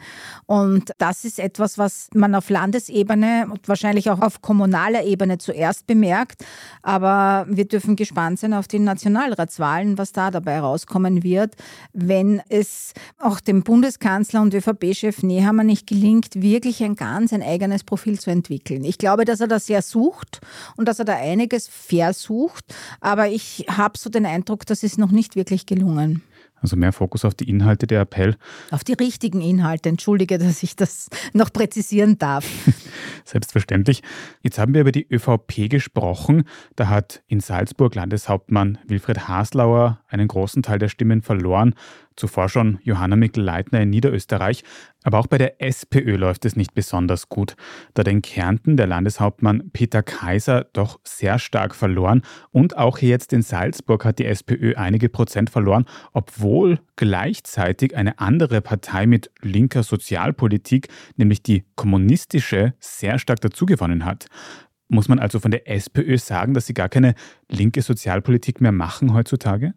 Und 0.47 0.93
das 0.99 1.25
ist 1.25 1.39
etwas, 1.39 1.79
was 1.79 2.09
man 2.15 2.35
auf 2.35 2.51
Landesebene 2.51 3.49
und 3.51 3.69
wahrscheinlich 3.69 4.11
auch 4.11 4.21
auf 4.21 4.43
kommunaler 4.43 5.05
Ebene 5.05 5.39
zuerst 5.39 5.87
bemerkt. 5.87 6.45
Aber 6.83 7.47
wir 7.49 7.67
dürfen 7.67 7.97
gespannt 7.97 8.39
sein 8.39 8.55
auf 8.55 8.69
die 8.69 8.79
Nationalratswahlen, 8.79 9.99
was 9.99 10.13
da 10.13 10.31
dabei 10.31 10.61
rauskommen 10.61 11.23
wird, 11.23 11.55
wenn 11.93 12.41
es 12.49 12.93
auch 13.19 13.41
dem 13.41 13.63
Bundeskanzler 13.63 14.43
und 14.43 14.55
ÖVP-Chef 14.55 15.23
Nehammer 15.23 15.65
nicht 15.65 15.87
gelingt, 15.87 16.41
wirklich 16.41 16.83
ein 16.83 16.97
ganz 16.97 17.33
ein 17.33 17.43
eigenes 17.43 17.85
Profil 17.85 18.19
zu 18.19 18.31
entwickeln. 18.31 18.85
Ich 18.85 18.99
glaube, 18.99 19.25
dass 19.25 19.41
er 19.41 19.49
das 19.49 19.67
sehr 19.67 19.83
sucht 19.83 20.41
und 20.77 20.89
dass 20.89 20.99
er 20.99 21.05
da 21.05 21.17
einiges 21.17 21.69
versucht, 21.69 22.75
aber 23.09 23.29
ich 23.29 23.65
habe 23.69 23.99
so 23.99 24.11
den 24.11 24.27
Eindruck, 24.27 24.67
das 24.67 24.83
ist 24.83 24.99
noch 24.99 25.11
nicht 25.11 25.35
wirklich 25.35 25.65
gelungen. 25.65 26.23
Also 26.61 26.77
mehr 26.77 26.93
Fokus 26.93 27.25
auf 27.25 27.35
die 27.35 27.49
Inhalte, 27.49 27.87
der 27.87 28.01
Appell. 28.01 28.37
Auf 28.71 28.85
die 28.85 28.93
richtigen 28.93 29.41
Inhalte. 29.41 29.89
Entschuldige, 29.89 30.39
dass 30.39 30.63
ich 30.63 30.77
das 30.77 31.09
noch 31.33 31.53
präzisieren 31.53 32.19
darf. 32.19 32.45
Selbstverständlich. 33.25 34.03
Jetzt 34.43 34.59
haben 34.59 34.75
wir 34.75 34.83
über 34.83 34.93
die 34.93 35.07
ÖVP 35.11 35.69
gesprochen. 35.69 36.45
Da 36.77 36.89
hat 36.89 37.23
in 37.27 37.41
Salzburg 37.41 37.95
Landeshauptmann 37.95 38.79
Wilfried 38.87 39.29
Haslauer 39.29 40.01
einen 40.09 40.29
großen 40.29 40.63
Teil 40.63 40.79
der 40.79 40.89
Stimmen 40.89 41.23
verloren. 41.23 41.75
Zuvor 42.17 42.49
schon 42.49 42.79
Johanna 42.83 43.15
Mikl-Leitner 43.15 43.81
in 43.81 43.91
Niederösterreich. 43.91 44.65
Aber 45.05 45.21
auch 45.21 45.29
bei 45.29 45.39
der 45.39 45.63
SPÖ 45.63 46.17
läuft 46.17 46.45
es 46.45 46.57
nicht 46.57 46.75
besonders 46.75 47.29
gut, 47.29 47.55
da 47.95 48.03
den 48.03 48.21
Kärnten 48.21 48.77
der 48.77 48.89
Landeshauptmann 48.89 49.71
Peter 49.73 50.03
Kaiser 50.03 50.67
doch 50.73 50.99
sehr 51.05 51.39
stark 51.39 51.75
verloren 51.75 52.23
und 52.51 52.77
auch 52.77 52.99
hier 52.99 53.11
jetzt 53.11 53.33
in 53.33 53.43
Salzburg 53.43 54.05
hat 54.05 54.19
die 54.19 54.27
SPÖ 54.27 54.75
einige 54.75 55.09
Prozent 55.09 55.51
verloren, 55.51 55.87
obwohl 56.13 56.81
gleichzeitig 56.97 57.97
eine 57.97 58.19
andere 58.19 58.61
Partei 58.61 59.07
mit 59.07 59.31
linker 59.41 59.85
Sozialpolitik, 59.85 60.89
nämlich 61.17 61.43
die 61.43 61.65
kommunistische, 61.77 62.75
sehr 62.99 63.19
stark 63.19 63.41
dazugewonnen 63.41 64.05
hat. 64.05 64.27
Muss 64.89 65.09
man 65.09 65.19
also 65.19 65.39
von 65.39 65.51
der 65.51 65.69
SPÖ 65.69 66.19
sagen, 66.19 66.55
dass 66.55 66.67
sie 66.67 66.75
gar 66.75 66.89
keine 66.89 67.15
linke 67.49 67.83
Sozialpolitik 67.83 68.61
mehr 68.61 68.73
machen 68.73 69.13
heutzutage? 69.13 69.75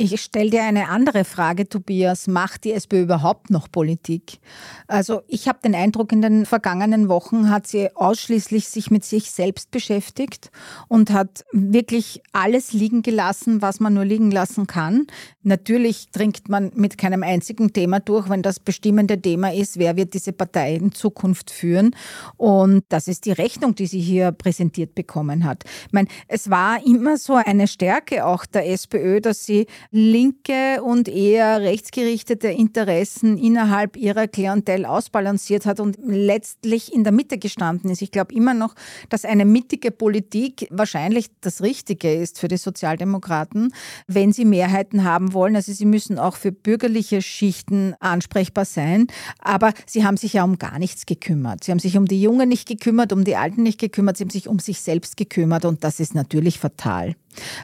Ich 0.00 0.20
stelle 0.20 0.50
dir 0.50 0.62
eine 0.62 0.90
andere 0.90 1.24
Frage, 1.24 1.68
Tobias. 1.68 2.28
Macht 2.28 2.62
die 2.62 2.70
SPÖ 2.70 3.02
überhaupt 3.02 3.50
noch 3.50 3.68
Politik? 3.68 4.38
Also 4.86 5.22
ich 5.26 5.48
habe 5.48 5.58
den 5.64 5.74
Eindruck, 5.74 6.12
in 6.12 6.22
den 6.22 6.46
vergangenen 6.46 7.08
Wochen 7.08 7.50
hat 7.50 7.66
sie 7.66 7.88
ausschließlich 7.96 8.68
sich 8.68 8.92
mit 8.92 9.04
sich 9.04 9.32
selbst 9.32 9.72
beschäftigt 9.72 10.52
und 10.86 11.10
hat 11.10 11.44
wirklich 11.50 12.22
alles 12.30 12.72
liegen 12.72 13.02
gelassen, 13.02 13.60
was 13.60 13.80
man 13.80 13.94
nur 13.94 14.04
liegen 14.04 14.30
lassen 14.30 14.68
kann. 14.68 15.08
Natürlich 15.42 16.12
dringt 16.12 16.48
man 16.48 16.70
mit 16.76 16.96
keinem 16.96 17.24
einzigen 17.24 17.72
Thema 17.72 17.98
durch, 17.98 18.28
wenn 18.28 18.42
das 18.42 18.60
bestimmende 18.60 19.20
Thema 19.20 19.52
ist, 19.52 19.80
wer 19.80 19.96
wird 19.96 20.14
diese 20.14 20.32
Partei 20.32 20.76
in 20.76 20.92
Zukunft 20.92 21.50
führen. 21.50 21.96
Und 22.36 22.84
das 22.88 23.08
ist 23.08 23.26
die 23.26 23.32
Rechnung, 23.32 23.74
die 23.74 23.86
sie 23.86 24.00
hier 24.00 24.30
präsentiert 24.30 24.94
bekommen 24.94 25.44
hat. 25.44 25.64
Ich 25.86 25.92
meine, 25.92 26.06
es 26.28 26.50
war 26.50 26.86
immer 26.86 27.16
so 27.16 27.34
eine 27.34 27.66
Stärke 27.66 28.24
auch 28.24 28.46
der 28.46 28.70
SPÖ, 28.70 29.20
dass 29.20 29.44
sie 29.44 29.66
linke 29.90 30.82
und 30.82 31.08
eher 31.08 31.60
rechtsgerichtete 31.60 32.48
Interessen 32.48 33.38
innerhalb 33.38 33.96
ihrer 33.96 34.28
Klientel 34.28 34.84
ausbalanciert 34.84 35.64
hat 35.66 35.80
und 35.80 35.98
letztlich 36.04 36.92
in 36.92 37.04
der 37.04 37.12
Mitte 37.12 37.38
gestanden 37.38 37.90
ist. 37.90 38.02
Ich 38.02 38.10
glaube 38.10 38.34
immer 38.34 38.54
noch, 38.54 38.74
dass 39.08 39.24
eine 39.24 39.44
mittige 39.44 39.90
Politik 39.90 40.66
wahrscheinlich 40.70 41.28
das 41.40 41.62
Richtige 41.62 42.12
ist 42.12 42.38
für 42.38 42.48
die 42.48 42.58
Sozialdemokraten, 42.58 43.72
wenn 44.06 44.32
sie 44.32 44.44
Mehrheiten 44.44 45.04
haben 45.04 45.32
wollen. 45.32 45.56
Also 45.56 45.72
sie 45.72 45.86
müssen 45.86 46.18
auch 46.18 46.36
für 46.36 46.52
bürgerliche 46.52 47.22
Schichten 47.22 47.94
ansprechbar 48.00 48.64
sein. 48.64 49.06
Aber 49.38 49.72
sie 49.86 50.04
haben 50.04 50.16
sich 50.16 50.34
ja 50.34 50.44
um 50.44 50.58
gar 50.58 50.78
nichts 50.78 51.06
gekümmert. 51.06 51.64
Sie 51.64 51.70
haben 51.70 51.78
sich 51.78 51.96
um 51.96 52.06
die 52.06 52.20
Jungen 52.20 52.48
nicht 52.48 52.68
gekümmert, 52.68 53.12
um 53.12 53.24
die 53.24 53.36
Alten 53.36 53.62
nicht 53.62 53.80
gekümmert, 53.80 54.16
sie 54.16 54.24
haben 54.24 54.30
sich 54.30 54.48
um 54.48 54.58
sich 54.58 54.80
selbst 54.80 55.16
gekümmert 55.16 55.64
und 55.64 55.84
das 55.84 56.00
ist 56.00 56.14
natürlich 56.14 56.58
fatal. 56.58 57.14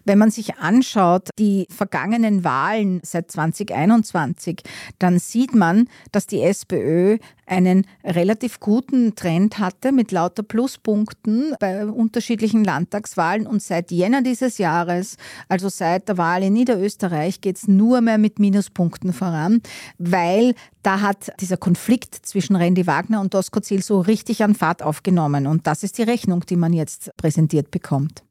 Wenn 0.05 0.19
man 0.19 0.31
sich 0.31 0.57
anschaut, 0.57 1.29
die 1.39 1.67
vergangenen 1.71 2.45
Wahlen 2.45 3.01
seit 3.03 3.31
2021, 3.31 4.63
dann 4.99 5.19
sieht 5.19 5.55
man, 5.55 5.89
dass 6.13 6.27
die 6.27 6.43
SPÖ 6.43 7.19
einen 7.47 7.87
relativ 8.05 8.61
guten 8.61 9.15
Trend 9.15 9.59
hatte 9.59 9.93
mit 9.93 10.13
lauter 10.13 10.43
Pluspunkten 10.43 11.55
bei 11.61 11.85
unterschiedlichen 11.87 12.65
Landtagswahlen. 12.65 13.47
Und 13.47 13.63
seit 13.63 13.91
Jänner 13.91 14.23
dieses 14.23 14.59
Jahres, 14.59 15.17
also 15.49 15.69
seit 15.69 16.09
der 16.09 16.19
Wahl 16.19 16.43
in 16.43 16.53
Niederösterreich, 16.55 17.41
geht 17.41 17.57
es 17.57 17.69
nur 17.69 18.01
mehr 18.01 18.19
mit 18.19 18.39
Minuspunkten 18.39 19.13
voran, 19.13 19.61
weil 19.99 20.55
da 20.83 21.01
hat 21.01 21.33
dieser 21.41 21.57
Konflikt 21.57 22.15
zwischen 22.15 22.57
Randy 22.57 22.87
Wagner 22.87 23.21
und 23.21 23.35
Dosko 23.35 23.61
Ziel 23.61 23.83
so 23.83 24.01
richtig 24.01 24.43
an 24.43 24.55
Fahrt 24.55 24.83
aufgenommen. 24.83 25.47
Und 25.47 25.67
das 25.67 25.83
ist 25.83 25.99
die 25.99 26.03
Rechnung, 26.03 26.45
die 26.47 26.57
man 26.57 26.73
jetzt 26.73 27.11
präsentiert 27.17 27.71
bekommt. 27.71 28.23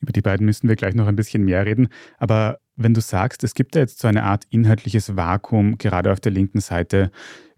Über 0.00 0.12
die 0.12 0.22
beiden 0.22 0.46
müssen 0.46 0.68
wir 0.68 0.76
gleich 0.76 0.94
noch 0.94 1.06
ein 1.06 1.16
bisschen 1.16 1.44
mehr 1.44 1.64
reden. 1.64 1.88
Aber 2.18 2.58
wenn 2.76 2.94
du 2.94 3.00
sagst, 3.00 3.44
es 3.44 3.54
gibt 3.54 3.74
da 3.74 3.80
jetzt 3.80 3.98
so 3.98 4.08
eine 4.08 4.24
Art 4.24 4.44
inhaltliches 4.50 5.16
Vakuum, 5.16 5.78
gerade 5.78 6.12
auf 6.12 6.20
der 6.20 6.32
linken 6.32 6.60
Seite, 6.60 7.10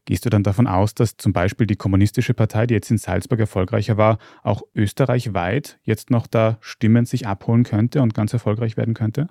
Gehst 0.08 0.24
du 0.24 0.30
dann 0.30 0.42
davon 0.42 0.66
aus, 0.66 0.94
dass 0.94 1.18
zum 1.18 1.34
Beispiel 1.34 1.66
die 1.66 1.76
Kommunistische 1.76 2.32
Partei, 2.32 2.66
die 2.66 2.72
jetzt 2.72 2.90
in 2.90 2.96
Salzburg 2.96 3.40
erfolgreicher 3.40 3.98
war, 3.98 4.16
auch 4.42 4.62
österreichweit 4.74 5.78
jetzt 5.82 6.08
noch 6.08 6.26
da 6.26 6.56
Stimmen 6.62 7.04
sich 7.04 7.26
abholen 7.26 7.62
könnte 7.62 8.00
und 8.00 8.14
ganz 8.14 8.32
erfolgreich 8.32 8.78
werden 8.78 8.94
könnte? 8.94 9.28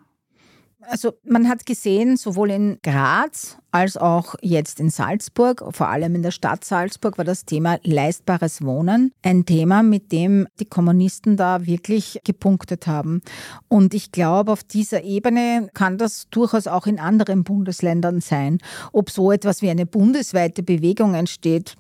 Also 0.89 1.13
man 1.25 1.49
hat 1.49 1.65
gesehen, 1.65 2.15
sowohl 2.15 2.49
in 2.49 2.79
Graz 2.81 3.57
als 3.71 3.97
auch 3.97 4.35
jetzt 4.41 4.79
in 4.79 4.89
Salzburg, 4.89 5.61
vor 5.71 5.89
allem 5.89 6.15
in 6.15 6.23
der 6.23 6.31
Stadt 6.31 6.63
Salzburg, 6.63 7.17
war 7.17 7.25
das 7.25 7.43
Thema 7.43 7.77
leistbares 7.83 8.63
Wohnen 8.63 9.11
ein 9.21 9.45
Thema, 9.45 9.83
mit 9.83 10.13
dem 10.13 10.47
die 10.61 10.65
Kommunisten 10.65 11.35
da 11.35 11.65
wirklich 11.65 12.21
gepunktet 12.23 12.87
haben. 12.87 13.21
Und 13.67 13.93
ich 13.93 14.13
glaube, 14.13 14.53
auf 14.53 14.63
dieser 14.63 15.03
Ebene 15.03 15.69
kann 15.73 15.97
das 15.97 16.29
durchaus 16.29 16.67
auch 16.67 16.87
in 16.87 16.99
anderen 16.99 17.43
Bundesländern 17.43 18.21
sein. 18.21 18.59
Ob 18.93 19.09
so 19.09 19.33
etwas 19.33 19.61
wie 19.61 19.69
eine 19.69 19.85
bundesweite 19.85 20.63
Bewegung 20.63 21.15
entsteht, 21.15 21.75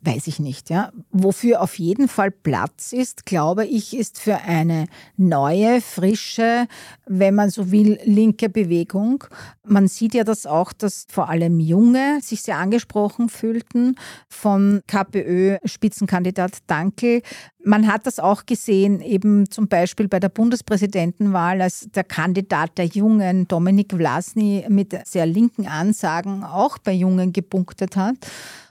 weiß 0.00 0.28
ich 0.28 0.38
nicht. 0.38 0.70
Ja. 0.70 0.92
Wofür 1.10 1.60
auf 1.60 1.78
jeden 1.78 2.08
Fall 2.08 2.30
Platz 2.30 2.92
ist, 2.92 3.26
glaube 3.26 3.66
ich, 3.66 3.96
ist 3.96 4.20
für 4.20 4.36
eine 4.36 4.86
neue, 5.16 5.80
frische, 5.80 6.66
wenn 7.06 7.34
man 7.34 7.50
so 7.50 7.72
will, 7.72 7.98
linke 8.04 8.48
Bewegung. 8.48 9.24
Man 9.66 9.88
sieht 9.88 10.14
ja 10.14 10.22
das 10.22 10.46
auch, 10.46 10.72
dass 10.72 11.06
vor 11.10 11.28
allem 11.28 11.58
Junge 11.58 12.20
sich 12.22 12.42
sehr 12.42 12.58
angesprochen 12.58 13.28
fühlten 13.28 13.96
von 14.28 14.82
KPÖ-Spitzenkandidat 14.86 16.58
Dankel. 16.68 17.22
Man 17.64 17.92
hat 17.92 18.06
das 18.06 18.20
auch 18.20 18.46
gesehen, 18.46 19.00
eben 19.00 19.50
zum 19.50 19.66
Beispiel 19.66 20.08
bei 20.08 20.20
der 20.20 20.28
Bundespräsidentenwahl, 20.28 21.60
als 21.60 21.88
der 21.90 22.04
Kandidat 22.04 22.78
der 22.78 22.86
Jungen, 22.86 23.48
Dominik 23.48 23.92
Vlasny, 23.92 24.64
mit 24.68 24.96
sehr 25.06 25.26
linken 25.26 25.66
Ansagen 25.66 26.44
auch 26.44 26.78
bei 26.78 26.92
Jungen 26.92 27.32
gepunktet 27.32 27.96
hat. 27.96 28.16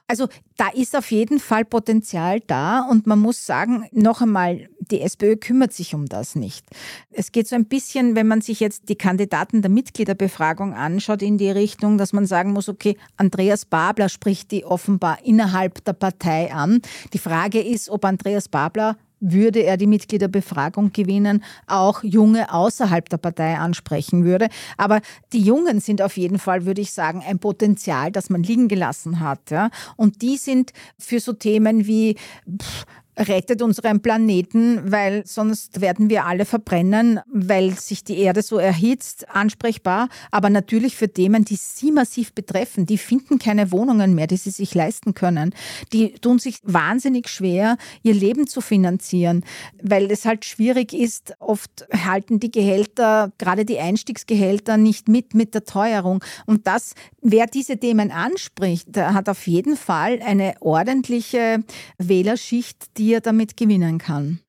Also 0.07 0.27
da 0.55 0.69
ist 0.69 0.95
auf 0.95 1.11
jeden 1.11 1.39
Fall 1.39 1.65
Potenzial 1.65 2.39
da 2.39 2.81
und 2.81 3.07
man 3.07 3.19
muss 3.19 3.45
sagen, 3.45 3.87
noch 3.91 4.21
einmal, 4.21 4.69
die 4.79 5.01
SPÖ 5.01 5.35
kümmert 5.35 5.73
sich 5.73 5.93
um 5.93 6.05
das 6.05 6.35
nicht. 6.35 6.65
Es 7.11 7.33
geht 7.33 7.47
so 7.49 7.55
ein 7.55 7.65
bisschen, 7.65 8.15
wenn 8.15 8.27
man 8.27 8.39
sich 8.39 8.61
jetzt 8.61 8.87
die 8.87 8.95
Kandidaten 8.95 9.61
der 9.61 9.69
Mitgliederbefragung 9.69 10.73
anschaut, 10.73 11.21
in 11.21 11.37
die 11.37 11.51
Richtung, 11.51 11.97
dass 11.97 12.13
man 12.13 12.25
sagen 12.25 12.53
muss, 12.53 12.69
okay, 12.69 12.95
Andreas 13.17 13.65
Babler 13.65 14.07
spricht 14.07 14.51
die 14.51 14.63
offenbar 14.63 15.19
innerhalb 15.25 15.83
der 15.83 15.93
Partei 15.93 16.53
an. 16.53 16.81
Die 17.11 17.19
Frage 17.19 17.61
ist, 17.61 17.89
ob 17.89 18.05
Andreas 18.05 18.47
Babler 18.47 18.95
würde 19.19 19.63
er 19.63 19.77
die 19.77 19.87
Mitgliederbefragung 19.87 20.91
gewinnen, 20.91 21.43
auch 21.65 22.03
Junge 22.03 22.53
außerhalb 22.53 23.09
der 23.09 23.17
Partei 23.17 23.57
ansprechen 23.57 24.25
würde. 24.25 24.47
Aber 24.77 25.01
die 25.33 25.41
Jungen 25.41 25.79
sind 25.79 26.01
auf 26.01 26.17
jeden 26.17 26.39
Fall, 26.39 26.65
würde 26.65 26.81
ich 26.81 26.91
sagen, 26.91 27.23
ein 27.27 27.39
Potenzial, 27.39 28.11
das 28.11 28.29
man 28.29 28.43
liegen 28.43 28.67
gelassen 28.67 29.19
hat. 29.19 29.51
Ja? 29.51 29.69
Und 29.95 30.21
die 30.21 30.37
sind 30.37 30.71
für 30.97 31.19
so 31.19 31.33
Themen 31.33 31.87
wie 31.87 32.15
pff, 32.61 32.85
rettet 33.17 33.61
unseren 33.61 34.01
Planeten, 34.01 34.91
weil 34.91 35.25
sonst 35.25 35.81
werden 35.81 36.09
wir 36.09 36.25
alle 36.25 36.45
verbrennen, 36.45 37.19
weil 37.31 37.71
sich 37.71 38.03
die 38.03 38.19
Erde 38.19 38.41
so 38.41 38.57
erhitzt, 38.57 39.29
ansprechbar. 39.29 40.09
Aber 40.31 40.49
natürlich 40.49 40.95
für 40.95 41.11
Themen, 41.11 41.43
die 41.45 41.55
sie 41.55 41.91
massiv 41.91 42.33
betreffen, 42.33 42.85
die 42.85 42.97
finden 42.97 43.39
keine 43.39 43.71
Wohnungen 43.71 44.13
mehr, 44.13 44.27
die 44.27 44.37
sie 44.37 44.51
sich 44.51 44.75
leisten 44.75 45.13
können. 45.13 45.53
Die 45.93 46.13
tun 46.13 46.39
sich 46.39 46.59
wahnsinnig 46.63 47.29
schwer, 47.29 47.77
ihr 48.03 48.13
Leben 48.13 48.47
zu 48.47 48.61
finanzieren, 48.61 49.43
weil 49.81 50.11
es 50.11 50.25
halt 50.25 50.45
schwierig 50.45 50.93
ist. 50.93 51.33
Oft 51.39 51.87
halten 51.91 52.39
die 52.39 52.51
Gehälter, 52.51 53.31
gerade 53.37 53.65
die 53.65 53.79
Einstiegsgehälter, 53.79 54.77
nicht 54.77 55.07
mit 55.07 55.33
mit 55.33 55.53
der 55.53 55.63
Teuerung. 55.63 56.23
Und 56.45 56.67
das, 56.67 56.93
wer 57.31 57.47
diese 57.47 57.77
Themen 57.77 58.11
anspricht, 58.11 58.95
hat 58.95 59.29
auf 59.29 59.47
jeden 59.47 59.75
Fall 59.75 60.19
eine 60.23 60.53
ordentliche 60.59 61.63
Wählerschicht, 61.97 62.97
die 62.97 63.07
die 63.07 63.13
er 63.13 63.21
damit 63.21 63.55
gewinnen 63.55 63.99
kann. 63.99 64.41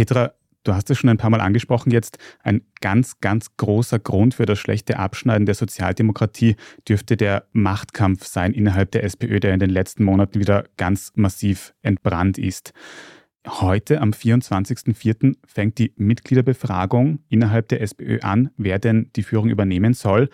Petra, 0.00 0.32
Du 0.62 0.74
hast 0.74 0.90
es 0.90 0.98
schon 0.98 1.08
ein 1.08 1.16
paar 1.16 1.30
Mal 1.30 1.40
angesprochen 1.40 1.90
jetzt. 1.90 2.18
Ein 2.42 2.60
ganz, 2.82 3.20
ganz 3.20 3.56
großer 3.56 3.98
Grund 3.98 4.34
für 4.34 4.44
das 4.44 4.58
schlechte 4.58 4.98
Abschneiden 4.98 5.46
der 5.46 5.54
Sozialdemokratie 5.54 6.56
dürfte 6.86 7.16
der 7.16 7.44
Machtkampf 7.52 8.26
sein 8.26 8.52
innerhalb 8.52 8.90
der 8.90 9.04
SPÖ, 9.04 9.40
der 9.40 9.54
in 9.54 9.60
den 9.60 9.70
letzten 9.70 10.04
Monaten 10.04 10.38
wieder 10.38 10.64
ganz 10.76 11.12
massiv 11.16 11.74
entbrannt 11.80 12.36
ist. 12.36 12.74
Heute, 13.46 14.02
am 14.02 14.10
24.04., 14.10 15.36
fängt 15.46 15.78
die 15.78 15.94
Mitgliederbefragung 15.96 17.20
innerhalb 17.30 17.68
der 17.68 17.80
SPÖ 17.80 18.20
an, 18.20 18.50
wer 18.58 18.78
denn 18.78 19.10
die 19.16 19.22
Führung 19.22 19.48
übernehmen 19.48 19.94
soll. 19.94 20.28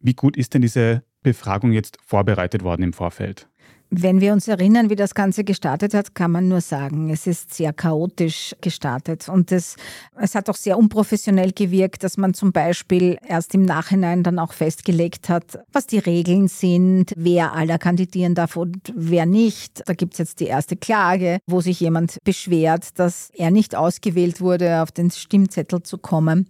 Wie 0.00 0.14
gut 0.14 0.36
ist 0.36 0.54
denn 0.54 0.62
diese 0.62 1.04
Befragung 1.22 1.70
jetzt 1.70 1.98
vorbereitet 2.04 2.64
worden 2.64 2.82
im 2.82 2.92
Vorfeld? 2.92 3.49
Wenn 3.92 4.20
wir 4.20 4.32
uns 4.32 4.46
erinnern, 4.46 4.88
wie 4.88 4.94
das 4.94 5.14
Ganze 5.14 5.42
gestartet 5.42 5.94
hat, 5.94 6.14
kann 6.14 6.30
man 6.30 6.46
nur 6.46 6.60
sagen, 6.60 7.10
es 7.10 7.26
ist 7.26 7.52
sehr 7.52 7.72
chaotisch 7.72 8.54
gestartet 8.60 9.28
und 9.28 9.50
es, 9.50 9.74
es 10.16 10.36
hat 10.36 10.48
auch 10.48 10.54
sehr 10.54 10.78
unprofessionell 10.78 11.50
gewirkt, 11.50 12.04
dass 12.04 12.16
man 12.16 12.32
zum 12.32 12.52
Beispiel 12.52 13.18
erst 13.26 13.52
im 13.52 13.64
Nachhinein 13.64 14.22
dann 14.22 14.38
auch 14.38 14.52
festgelegt 14.52 15.28
hat, 15.28 15.58
was 15.72 15.88
die 15.88 15.98
Regeln 15.98 16.46
sind, 16.46 17.12
wer 17.16 17.52
aller 17.52 17.78
kandidieren 17.78 18.36
darf 18.36 18.56
und 18.56 18.92
wer 18.94 19.26
nicht. 19.26 19.82
Da 19.86 19.94
gibt 19.94 20.12
es 20.12 20.18
jetzt 20.18 20.38
die 20.38 20.46
erste 20.46 20.76
Klage, 20.76 21.40
wo 21.48 21.60
sich 21.60 21.80
jemand 21.80 22.18
beschwert, 22.22 22.96
dass 22.96 23.30
er 23.34 23.50
nicht 23.50 23.74
ausgewählt 23.74 24.40
wurde, 24.40 24.82
auf 24.82 24.92
den 24.92 25.10
Stimmzettel 25.10 25.82
zu 25.82 25.98
kommen. 25.98 26.46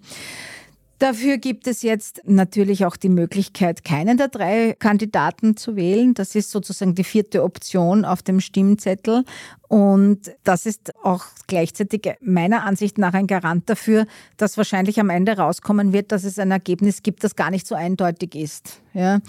Dafür 1.01 1.39
gibt 1.39 1.67
es 1.67 1.81
jetzt 1.81 2.21
natürlich 2.27 2.85
auch 2.85 2.95
die 2.95 3.09
Möglichkeit, 3.09 3.85
keinen 3.85 4.19
der 4.19 4.29
drei 4.29 4.77
Kandidaten 4.79 5.57
zu 5.57 5.75
wählen. 5.75 6.13
Das 6.13 6.35
ist 6.35 6.51
sozusagen 6.51 6.95
die 6.95 7.05
vierte 7.05 7.43
Option 7.43 8.05
auf 8.05 8.23
dem 8.23 8.39
Stimmzettel. 8.39 9.25
Und 9.67 10.31
das 10.45 10.67
ist 10.67 10.93
auch 11.03 11.25
gleichzeitig 11.47 12.03
meiner 12.21 12.65
Ansicht 12.65 12.99
nach 12.99 13.15
ein 13.15 13.27
Garant 13.27 13.71
dafür, 13.71 14.05
dass 14.37 14.59
wahrscheinlich 14.59 15.01
am 15.01 15.09
Ende 15.09 15.39
rauskommen 15.39 15.95
wird, 15.95 16.13
dass 16.13 16.25
es 16.25 16.39
ein 16.39 16.51
Ergebnis 16.51 17.03
gibt, 17.03 17.25
das 17.25 17.35
gar 17.35 17.51
nicht 17.51 17.67
so 17.67 17.75
eindeutig 17.75 18.35
ist. 18.35 18.83
Ja. 18.93 19.21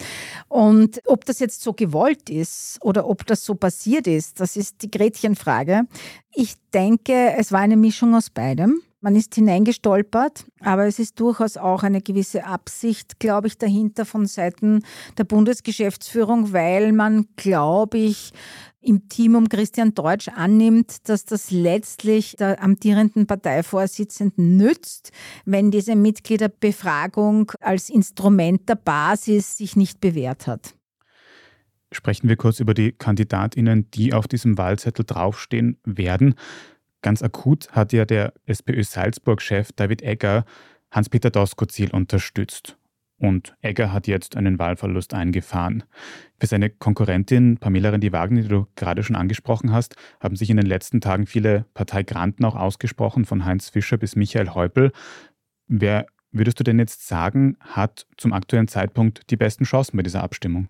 Und 0.50 1.02
ob 1.06 1.24
das 1.24 1.40
jetzt 1.40 1.62
so 1.62 1.72
gewollt 1.72 2.30
ist 2.30 2.80
oder 2.82 3.08
ob 3.08 3.26
das 3.28 3.46
so 3.46 3.56
passiert 3.56 4.08
ist, 4.08 4.42
das 4.42 4.58
ist 4.58 4.82
die 4.82 4.92
Gretchenfrage. 4.92 5.84
Ich 6.34 6.56
denke, 6.74 7.34
es 7.38 7.54
war 7.54 7.62
eine 7.62 7.78
Mischung 7.78 8.14
aus 8.14 8.30
beidem. 8.30 8.82
Man 9.04 9.16
ist 9.16 9.34
hineingestolpert, 9.34 10.46
aber 10.60 10.86
es 10.86 11.00
ist 11.00 11.20
durchaus 11.20 11.58
auch 11.58 11.82
eine 11.82 12.02
gewisse 12.02 12.46
Absicht, 12.46 13.20
glaube 13.20 13.48
ich, 13.48 13.58
dahinter 13.58 14.06
von 14.06 14.28
Seiten 14.28 14.84
der 15.18 15.24
Bundesgeschäftsführung, 15.24 16.54
weil 16.54 16.94
man, 16.94 17.26
glaube 17.36 17.98
ich, 17.98 18.32
im 18.80 19.10
Team 19.10 19.36
um 19.36 19.50
Christian 19.50 19.96
Deutsch 19.96 20.28
annimmt, 20.28 21.10
dass 21.10 21.26
das 21.26 21.50
letztlich 21.50 22.36
der 22.38 22.62
amtierenden 22.62 23.26
Parteivorsitzenden 23.26 24.58
nützt, 24.58 25.12
wenn 25.46 25.72
diese 25.72 25.96
Mitgliederbefragung 25.96 27.52
als 27.60 27.90
Instrument 27.90 28.70
der 28.70 28.76
Basis 28.76 29.58
sich 29.58 29.76
nicht 29.76 30.00
bewährt 30.00 30.46
hat. 30.46 30.76
Sprechen 31.92 32.30
wir 32.30 32.38
kurz 32.38 32.60
über 32.60 32.76
die 32.76 32.92
Kandidatinnen, 32.92 33.90
die 33.92 34.14
auf 34.14 34.28
diesem 34.28 34.60
Wahlzettel 34.60 35.06
draufstehen 35.06 35.78
werden. 35.86 36.36
Ganz 37.02 37.24
akut 37.24 37.72
hat 37.72 37.94
ja 37.94 38.06
der 38.06 38.34
SPÖ 38.46 38.84
Salzburg-Chef 38.84 39.72
David 39.74 40.02
Egger 40.02 40.46
Hans-Peter 40.92 41.30
Doskozil 41.30 41.92
unterstützt. 41.92 42.78
Und 43.18 43.56
Egger 43.62 43.94
hat 43.94 44.08
jetzt 44.08 44.36
einen 44.36 44.58
Wahlverlust 44.58 45.14
eingefahren. 45.14 45.84
Für 46.40 46.48
seine 46.48 46.72
Konkurrentin 46.72 47.58
Pamela 47.58 47.90
Rendi-Wagner, 47.92 48.42
die 48.42 48.48
du 48.48 48.66
gerade 48.76 49.04
schon 49.04 49.16
angesprochen 49.16 49.72
hast, 49.72 49.96
haben 50.20 50.36
sich 50.36 50.50
in 50.50 50.58
den 50.58 50.66
letzten 50.66 51.02
Tagen 51.02 51.28
viele 51.28 51.66
Parteigranten 51.76 52.44
auch 52.46 52.56
ausgesprochen, 52.56 53.26
von 53.26 53.46
Heinz 53.46 53.70
Fischer 53.70 53.98
bis 53.98 54.16
Michael 54.16 54.50
Häupl. 54.50 54.92
Wer 55.68 56.08
würdest 56.32 56.60
du 56.60 56.64
denn 56.64 56.80
jetzt 56.80 57.08
sagen, 57.08 57.58
hat 57.60 58.08
zum 58.18 58.34
aktuellen 58.34 58.68
Zeitpunkt 58.68 59.30
die 59.30 59.38
besten 59.38 59.66
Chancen 59.66 59.98
bei 59.98 60.04
dieser 60.04 60.24
Abstimmung? 60.24 60.70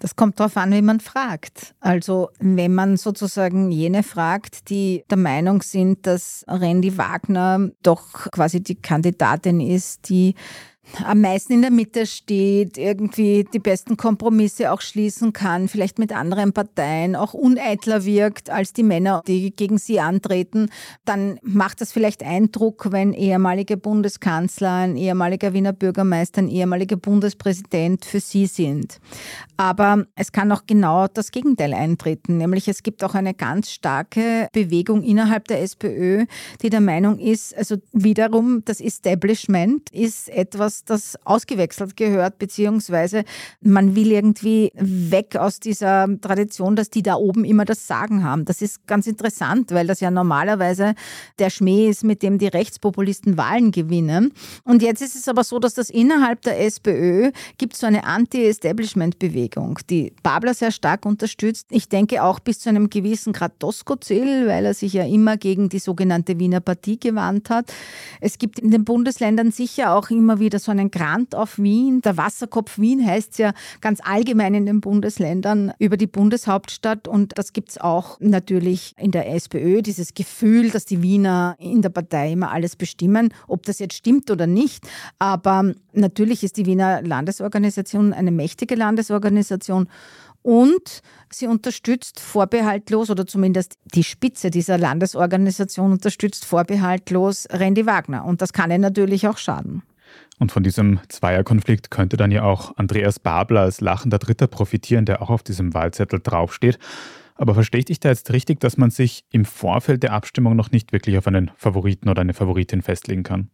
Das 0.00 0.16
kommt 0.16 0.38
darauf 0.38 0.56
an, 0.56 0.72
wie 0.72 0.82
man 0.82 1.00
fragt. 1.00 1.74
Also 1.80 2.30
wenn 2.38 2.74
man 2.74 2.96
sozusagen 2.96 3.70
jene 3.70 4.02
fragt, 4.02 4.70
die 4.70 5.04
der 5.10 5.18
Meinung 5.18 5.62
sind, 5.62 6.06
dass 6.06 6.44
Randy 6.46 6.96
Wagner 6.96 7.70
doch 7.82 8.30
quasi 8.30 8.62
die 8.62 8.80
Kandidatin 8.80 9.60
ist, 9.60 10.08
die 10.08 10.34
am 11.04 11.20
meisten 11.20 11.52
in 11.52 11.62
der 11.62 11.70
Mitte 11.70 12.06
steht, 12.06 12.78
irgendwie 12.78 13.46
die 13.52 13.58
besten 13.58 13.96
Kompromisse 13.96 14.72
auch 14.72 14.80
schließen 14.80 15.32
kann, 15.32 15.68
vielleicht 15.68 15.98
mit 15.98 16.12
anderen 16.12 16.52
Parteien, 16.52 17.14
auch 17.16 17.34
uneitler 17.34 18.04
wirkt 18.04 18.50
als 18.50 18.72
die 18.72 18.82
Männer, 18.82 19.22
die 19.26 19.54
gegen 19.54 19.78
sie 19.78 20.00
antreten, 20.00 20.70
dann 21.04 21.38
macht 21.42 21.80
das 21.80 21.92
vielleicht 21.92 22.22
Eindruck, 22.22 22.90
wenn 22.90 23.12
ehemalige 23.12 23.76
Bundeskanzler, 23.76 24.74
ein 24.74 24.96
ehemaliger 24.96 25.52
Wiener 25.52 25.72
Bürgermeister, 25.72 26.42
ein 26.42 26.48
ehemaliger 26.48 26.96
Bundespräsident 26.96 28.04
für 28.04 28.20
sie 28.20 28.46
sind. 28.46 29.00
Aber 29.56 30.06
es 30.14 30.32
kann 30.32 30.52
auch 30.52 30.62
genau 30.66 31.06
das 31.08 31.30
Gegenteil 31.30 31.74
eintreten, 31.74 32.38
nämlich 32.38 32.68
es 32.68 32.82
gibt 32.82 33.02
auch 33.04 33.14
eine 33.14 33.34
ganz 33.34 33.70
starke 33.70 34.48
Bewegung 34.52 35.02
innerhalb 35.02 35.48
der 35.48 35.62
SPÖ, 35.62 36.26
die 36.62 36.70
der 36.70 36.80
Meinung 36.80 37.18
ist, 37.18 37.56
also 37.56 37.76
wiederum 37.92 38.62
das 38.64 38.80
Establishment 38.80 39.90
ist 39.90 40.28
etwas, 40.28 40.77
das 40.84 41.16
ausgewechselt 41.24 41.96
gehört, 41.96 42.38
beziehungsweise 42.38 43.24
man 43.60 43.94
will 43.94 44.12
irgendwie 44.12 44.70
weg 44.74 45.36
aus 45.36 45.60
dieser 45.60 46.06
Tradition, 46.20 46.76
dass 46.76 46.90
die 46.90 47.02
da 47.02 47.14
oben 47.14 47.44
immer 47.44 47.64
das 47.64 47.86
Sagen 47.86 48.24
haben. 48.24 48.44
Das 48.44 48.62
ist 48.62 48.86
ganz 48.86 49.06
interessant, 49.06 49.72
weil 49.72 49.86
das 49.86 50.00
ja 50.00 50.10
normalerweise 50.10 50.94
der 51.38 51.50
Schmäh 51.50 51.88
ist, 51.88 52.04
mit 52.04 52.22
dem 52.22 52.38
die 52.38 52.48
Rechtspopulisten 52.48 53.36
Wahlen 53.36 53.70
gewinnen. 53.70 54.32
Und 54.64 54.82
jetzt 54.82 55.02
ist 55.02 55.16
es 55.16 55.28
aber 55.28 55.44
so, 55.44 55.58
dass 55.58 55.74
das 55.74 55.90
innerhalb 55.90 56.42
der 56.42 56.60
SPÖ 56.60 57.30
gibt 57.58 57.76
so 57.76 57.86
eine 57.86 58.04
Anti-Establishment-Bewegung, 58.04 59.78
die 59.90 60.12
Babler 60.22 60.54
sehr 60.54 60.70
stark 60.70 61.06
unterstützt. 61.06 61.66
Ich 61.70 61.88
denke 61.88 62.22
auch 62.22 62.40
bis 62.40 62.60
zu 62.60 62.68
einem 62.68 62.90
gewissen 62.90 63.32
Grad 63.32 63.52
Doskozil, 63.58 64.46
weil 64.46 64.64
er 64.64 64.74
sich 64.74 64.92
ja 64.92 65.04
immer 65.04 65.36
gegen 65.36 65.68
die 65.68 65.78
sogenannte 65.78 66.38
Wiener 66.38 66.60
Partie 66.60 66.98
gewandt 66.98 67.50
hat. 67.50 67.72
Es 68.20 68.38
gibt 68.38 68.58
in 68.58 68.70
den 68.70 68.84
Bundesländern 68.84 69.50
sicher 69.50 69.94
auch 69.94 70.10
immer 70.10 70.40
wieder 70.40 70.58
so 70.58 70.67
so 70.68 70.72
einen 70.72 70.90
Grant 70.90 71.34
auf 71.34 71.58
Wien. 71.58 72.02
Der 72.02 72.18
Wasserkopf 72.18 72.78
Wien 72.78 73.04
heißt 73.04 73.38
ja 73.38 73.52
ganz 73.80 74.00
allgemein 74.04 74.54
in 74.54 74.66
den 74.66 74.82
Bundesländern 74.82 75.72
über 75.78 75.96
die 75.96 76.06
Bundeshauptstadt. 76.06 77.08
Und 77.08 77.38
das 77.38 77.54
gibt 77.54 77.70
es 77.70 77.78
auch 77.78 78.20
natürlich 78.20 78.92
in 78.98 79.10
der 79.10 79.34
SPÖ, 79.34 79.80
dieses 79.80 80.12
Gefühl, 80.12 80.70
dass 80.70 80.84
die 80.84 81.02
Wiener 81.02 81.56
in 81.58 81.80
der 81.80 81.88
Partei 81.88 82.32
immer 82.32 82.52
alles 82.52 82.76
bestimmen, 82.76 83.32
ob 83.46 83.62
das 83.64 83.78
jetzt 83.78 83.94
stimmt 83.94 84.30
oder 84.30 84.46
nicht. 84.46 84.86
Aber 85.18 85.72
natürlich 85.92 86.44
ist 86.44 86.58
die 86.58 86.66
Wiener 86.66 87.00
Landesorganisation 87.00 88.12
eine 88.12 88.30
mächtige 88.30 88.74
Landesorganisation. 88.74 89.88
Und 90.42 91.00
sie 91.30 91.46
unterstützt 91.46 92.20
vorbehaltlos, 92.20 93.10
oder 93.10 93.26
zumindest 93.26 93.74
die 93.94 94.04
Spitze 94.04 94.50
dieser 94.50 94.78
Landesorganisation 94.78 95.92
unterstützt 95.92 96.44
vorbehaltlos 96.44 97.46
Randy 97.50 97.86
Wagner. 97.86 98.24
Und 98.24 98.42
das 98.42 98.52
kann 98.52 98.70
ihr 98.70 98.78
natürlich 98.78 99.26
auch 99.26 99.38
schaden. 99.38 99.82
Und 100.38 100.52
von 100.52 100.62
diesem 100.62 101.00
Zweierkonflikt 101.08 101.90
könnte 101.90 102.16
dann 102.16 102.30
ja 102.30 102.44
auch 102.44 102.76
Andreas 102.76 103.18
Babler 103.18 103.62
als 103.62 103.80
lachender 103.80 104.18
Dritter 104.18 104.46
profitieren, 104.46 105.04
der 105.04 105.20
auch 105.22 105.30
auf 105.30 105.42
diesem 105.42 105.74
Wahlzettel 105.74 106.20
draufsteht. 106.22 106.78
Aber 107.34 107.54
verstehe 107.54 107.84
ich 107.86 108.00
da 108.00 108.08
jetzt 108.08 108.32
richtig, 108.32 108.60
dass 108.60 108.76
man 108.76 108.90
sich 108.90 109.24
im 109.30 109.44
Vorfeld 109.44 110.02
der 110.02 110.12
Abstimmung 110.12 110.56
noch 110.56 110.70
nicht 110.70 110.92
wirklich 110.92 111.18
auf 111.18 111.26
einen 111.26 111.50
Favoriten 111.56 112.08
oder 112.08 112.20
eine 112.20 112.34
Favoritin 112.34 112.82
festlegen 112.82 113.22
kann? 113.22 113.50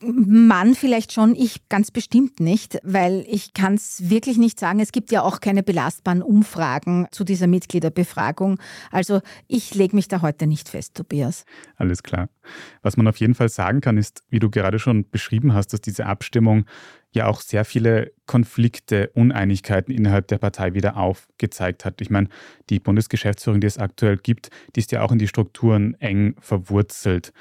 Mann 0.00 0.74
vielleicht 0.74 1.12
schon, 1.12 1.34
ich 1.34 1.68
ganz 1.68 1.90
bestimmt 1.90 2.40
nicht, 2.40 2.78
weil 2.82 3.24
ich 3.28 3.54
kann 3.54 3.74
es 3.74 4.10
wirklich 4.10 4.38
nicht 4.38 4.60
sagen. 4.60 4.80
Es 4.80 4.92
gibt 4.92 5.10
ja 5.10 5.22
auch 5.22 5.40
keine 5.40 5.62
belastbaren 5.62 6.22
Umfragen 6.22 7.06
zu 7.10 7.24
dieser 7.24 7.46
Mitgliederbefragung. 7.46 8.60
Also 8.92 9.20
ich 9.46 9.74
lege 9.74 9.96
mich 9.96 10.08
da 10.08 10.22
heute 10.22 10.46
nicht 10.46 10.68
fest, 10.68 10.94
Tobias. 10.94 11.44
Alles 11.76 12.02
klar. 12.02 12.28
Was 12.82 12.96
man 12.96 13.08
auf 13.08 13.16
jeden 13.16 13.34
Fall 13.34 13.48
sagen 13.48 13.80
kann, 13.80 13.96
ist, 13.96 14.22
wie 14.28 14.38
du 14.38 14.50
gerade 14.50 14.78
schon 14.78 15.08
beschrieben 15.10 15.54
hast, 15.54 15.72
dass 15.72 15.80
diese 15.80 16.06
Abstimmung 16.06 16.64
ja 17.12 17.26
auch 17.26 17.40
sehr 17.40 17.64
viele 17.64 18.12
Konflikte, 18.26 19.10
Uneinigkeiten 19.14 19.90
innerhalb 19.90 20.28
der 20.28 20.38
Partei 20.38 20.74
wieder 20.74 20.96
aufgezeigt 20.96 21.84
hat. 21.84 22.00
Ich 22.00 22.10
meine, 22.10 22.28
die 22.68 22.78
Bundesgeschäftsführung, 22.78 23.60
die 23.60 23.66
es 23.66 23.78
aktuell 23.78 24.18
gibt, 24.18 24.50
die 24.76 24.80
ist 24.80 24.92
ja 24.92 25.02
auch 25.02 25.12
in 25.12 25.18
die 25.18 25.28
Strukturen 25.28 25.94
eng 25.94 26.36
verwurzelt. 26.40 27.32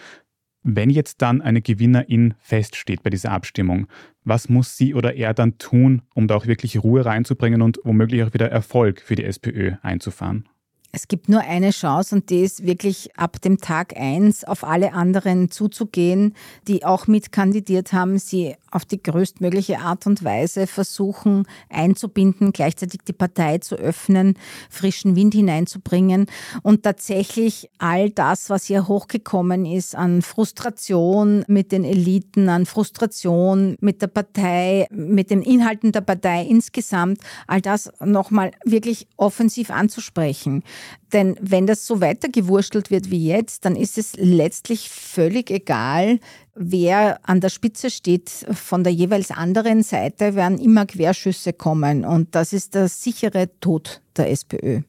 Wenn 0.69 0.89
jetzt 0.89 1.21
dann 1.21 1.41
eine 1.41 1.61
Gewinnerin 1.61 2.33
feststeht 2.39 3.01
bei 3.01 3.09
dieser 3.09 3.31
Abstimmung, 3.31 3.87
was 4.25 4.49
muss 4.49 4.75
sie 4.75 4.93
oder 4.95 5.15
er 5.15 5.33
dann 5.33 5.57
tun, 5.57 6.01
um 6.13 6.27
da 6.27 6.35
auch 6.35 6.45
wirklich 6.45 6.83
Ruhe 6.83 7.05
reinzubringen 7.05 7.61
und 7.61 7.79
womöglich 7.85 8.21
auch 8.23 8.33
wieder 8.33 8.51
Erfolg 8.51 8.99
für 8.99 9.15
die 9.15 9.23
SPÖ 9.23 9.75
einzufahren? 9.81 10.49
Es 10.93 11.07
gibt 11.07 11.27
nur 11.27 11.41
eine 11.41 11.71
Chance 11.71 12.15
und 12.15 12.29
die 12.29 12.41
ist 12.41 12.65
wirklich 12.65 13.15
ab 13.17 13.41
dem 13.41 13.59
Tag 13.59 13.95
eins 13.97 14.43
auf 14.43 14.63
alle 14.63 14.93
anderen 14.93 15.51
zuzugehen, 15.51 16.33
die 16.67 16.85
auch 16.85 17.07
mitkandidiert 17.07 17.93
haben, 17.93 18.17
sie 18.19 18.55
auf 18.71 18.85
die 18.85 19.01
größtmögliche 19.01 19.79
Art 19.79 20.05
und 20.07 20.23
Weise 20.23 20.67
versuchen 20.67 21.45
einzubinden, 21.69 22.51
gleichzeitig 22.51 23.01
die 23.07 23.13
Partei 23.13 23.57
zu 23.59 23.75
öffnen, 23.75 24.37
frischen 24.69 25.15
Wind 25.15 25.33
hineinzubringen 25.33 26.27
und 26.63 26.83
tatsächlich 26.83 27.69
all 27.79 28.09
das, 28.09 28.49
was 28.49 28.65
hier 28.65 28.87
hochgekommen 28.87 29.65
ist 29.65 29.95
an 29.95 30.21
Frustration 30.21 31.43
mit 31.47 31.71
den 31.71 31.83
Eliten, 31.83 32.49
an 32.49 32.65
Frustration 32.65 33.77
mit 33.81 34.01
der 34.01 34.07
Partei, 34.07 34.87
mit 34.91 35.31
den 35.31 35.41
Inhalten 35.41 35.91
der 35.91 36.01
Partei 36.01 36.43
insgesamt, 36.43 37.19
all 37.45 37.61
das 37.61 37.91
nochmal 37.99 38.51
wirklich 38.63 39.07
offensiv 39.17 39.69
anzusprechen. 39.69 40.63
Denn 41.13 41.37
wenn 41.41 41.67
das 41.67 41.85
so 41.85 42.01
weitergewurstelt 42.01 42.91
wird 42.91 43.11
wie 43.11 43.27
jetzt, 43.27 43.65
dann 43.65 43.75
ist 43.75 43.97
es 43.97 44.13
letztlich 44.17 44.89
völlig 44.89 45.49
egal, 45.51 46.19
wer 46.55 47.19
an 47.23 47.39
der 47.39 47.49
Spitze 47.49 47.89
steht. 47.89 48.29
Von 48.29 48.83
der 48.83 48.93
jeweils 48.93 49.31
anderen 49.31 49.83
Seite 49.83 50.35
werden 50.35 50.59
immer 50.59 50.85
Querschüsse 50.85 51.53
kommen. 51.53 52.05
Und 52.05 52.35
das 52.35 52.53
ist 52.53 52.75
der 52.75 52.87
sichere 52.87 53.49
Tod 53.59 54.01
der 54.17 54.29
SPÖ. 54.31 54.81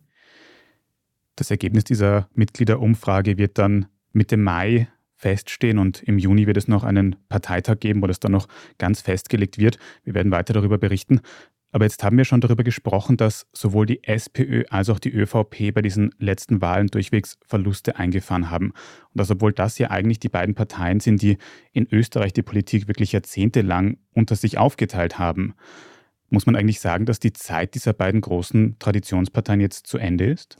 Das 1.36 1.50
Ergebnis 1.50 1.84
dieser 1.84 2.28
Mitgliederumfrage 2.34 3.38
wird 3.38 3.58
dann 3.58 3.86
Mitte 4.12 4.36
Mai 4.36 4.88
feststehen 5.14 5.78
und 5.78 6.02
im 6.04 6.18
Juni 6.18 6.46
wird 6.46 6.56
es 6.56 6.68
noch 6.68 6.84
einen 6.84 7.16
Parteitag 7.28 7.80
geben, 7.80 8.02
wo 8.02 8.06
das 8.06 8.20
dann 8.20 8.32
noch 8.32 8.48
ganz 8.78 9.00
festgelegt 9.00 9.58
wird. 9.58 9.78
Wir 10.04 10.14
werden 10.14 10.32
weiter 10.32 10.52
darüber 10.52 10.78
berichten. 10.78 11.20
Aber 11.70 11.84
jetzt 11.84 12.02
haben 12.02 12.16
wir 12.16 12.24
schon 12.24 12.40
darüber 12.40 12.64
gesprochen, 12.64 13.16
dass 13.16 13.46
sowohl 13.52 13.84
die 13.84 14.02
SPÖ 14.02 14.64
als 14.70 14.88
auch 14.88 14.98
die 14.98 15.12
ÖVP 15.12 15.74
bei 15.74 15.82
diesen 15.82 16.14
letzten 16.18 16.62
Wahlen 16.62 16.86
durchwegs 16.86 17.38
Verluste 17.46 17.96
eingefahren 17.96 18.50
haben. 18.50 18.68
Und 18.68 19.14
dass 19.14 19.30
obwohl 19.30 19.52
das 19.52 19.78
ja 19.78 19.90
eigentlich 19.90 20.18
die 20.18 20.30
beiden 20.30 20.54
Parteien 20.54 21.00
sind, 21.00 21.20
die 21.20 21.36
in 21.72 21.86
Österreich 21.90 22.32
die 22.32 22.42
Politik 22.42 22.88
wirklich 22.88 23.12
jahrzehntelang 23.12 23.98
unter 24.14 24.34
sich 24.34 24.56
aufgeteilt 24.56 25.18
haben. 25.18 25.54
Muss 26.30 26.46
man 26.46 26.56
eigentlich 26.56 26.80
sagen, 26.80 27.04
dass 27.04 27.20
die 27.20 27.32
Zeit 27.32 27.74
dieser 27.74 27.92
beiden 27.92 28.20
großen 28.22 28.78
Traditionsparteien 28.78 29.60
jetzt 29.60 29.86
zu 29.86 29.98
Ende 29.98 30.26
ist? 30.26 30.56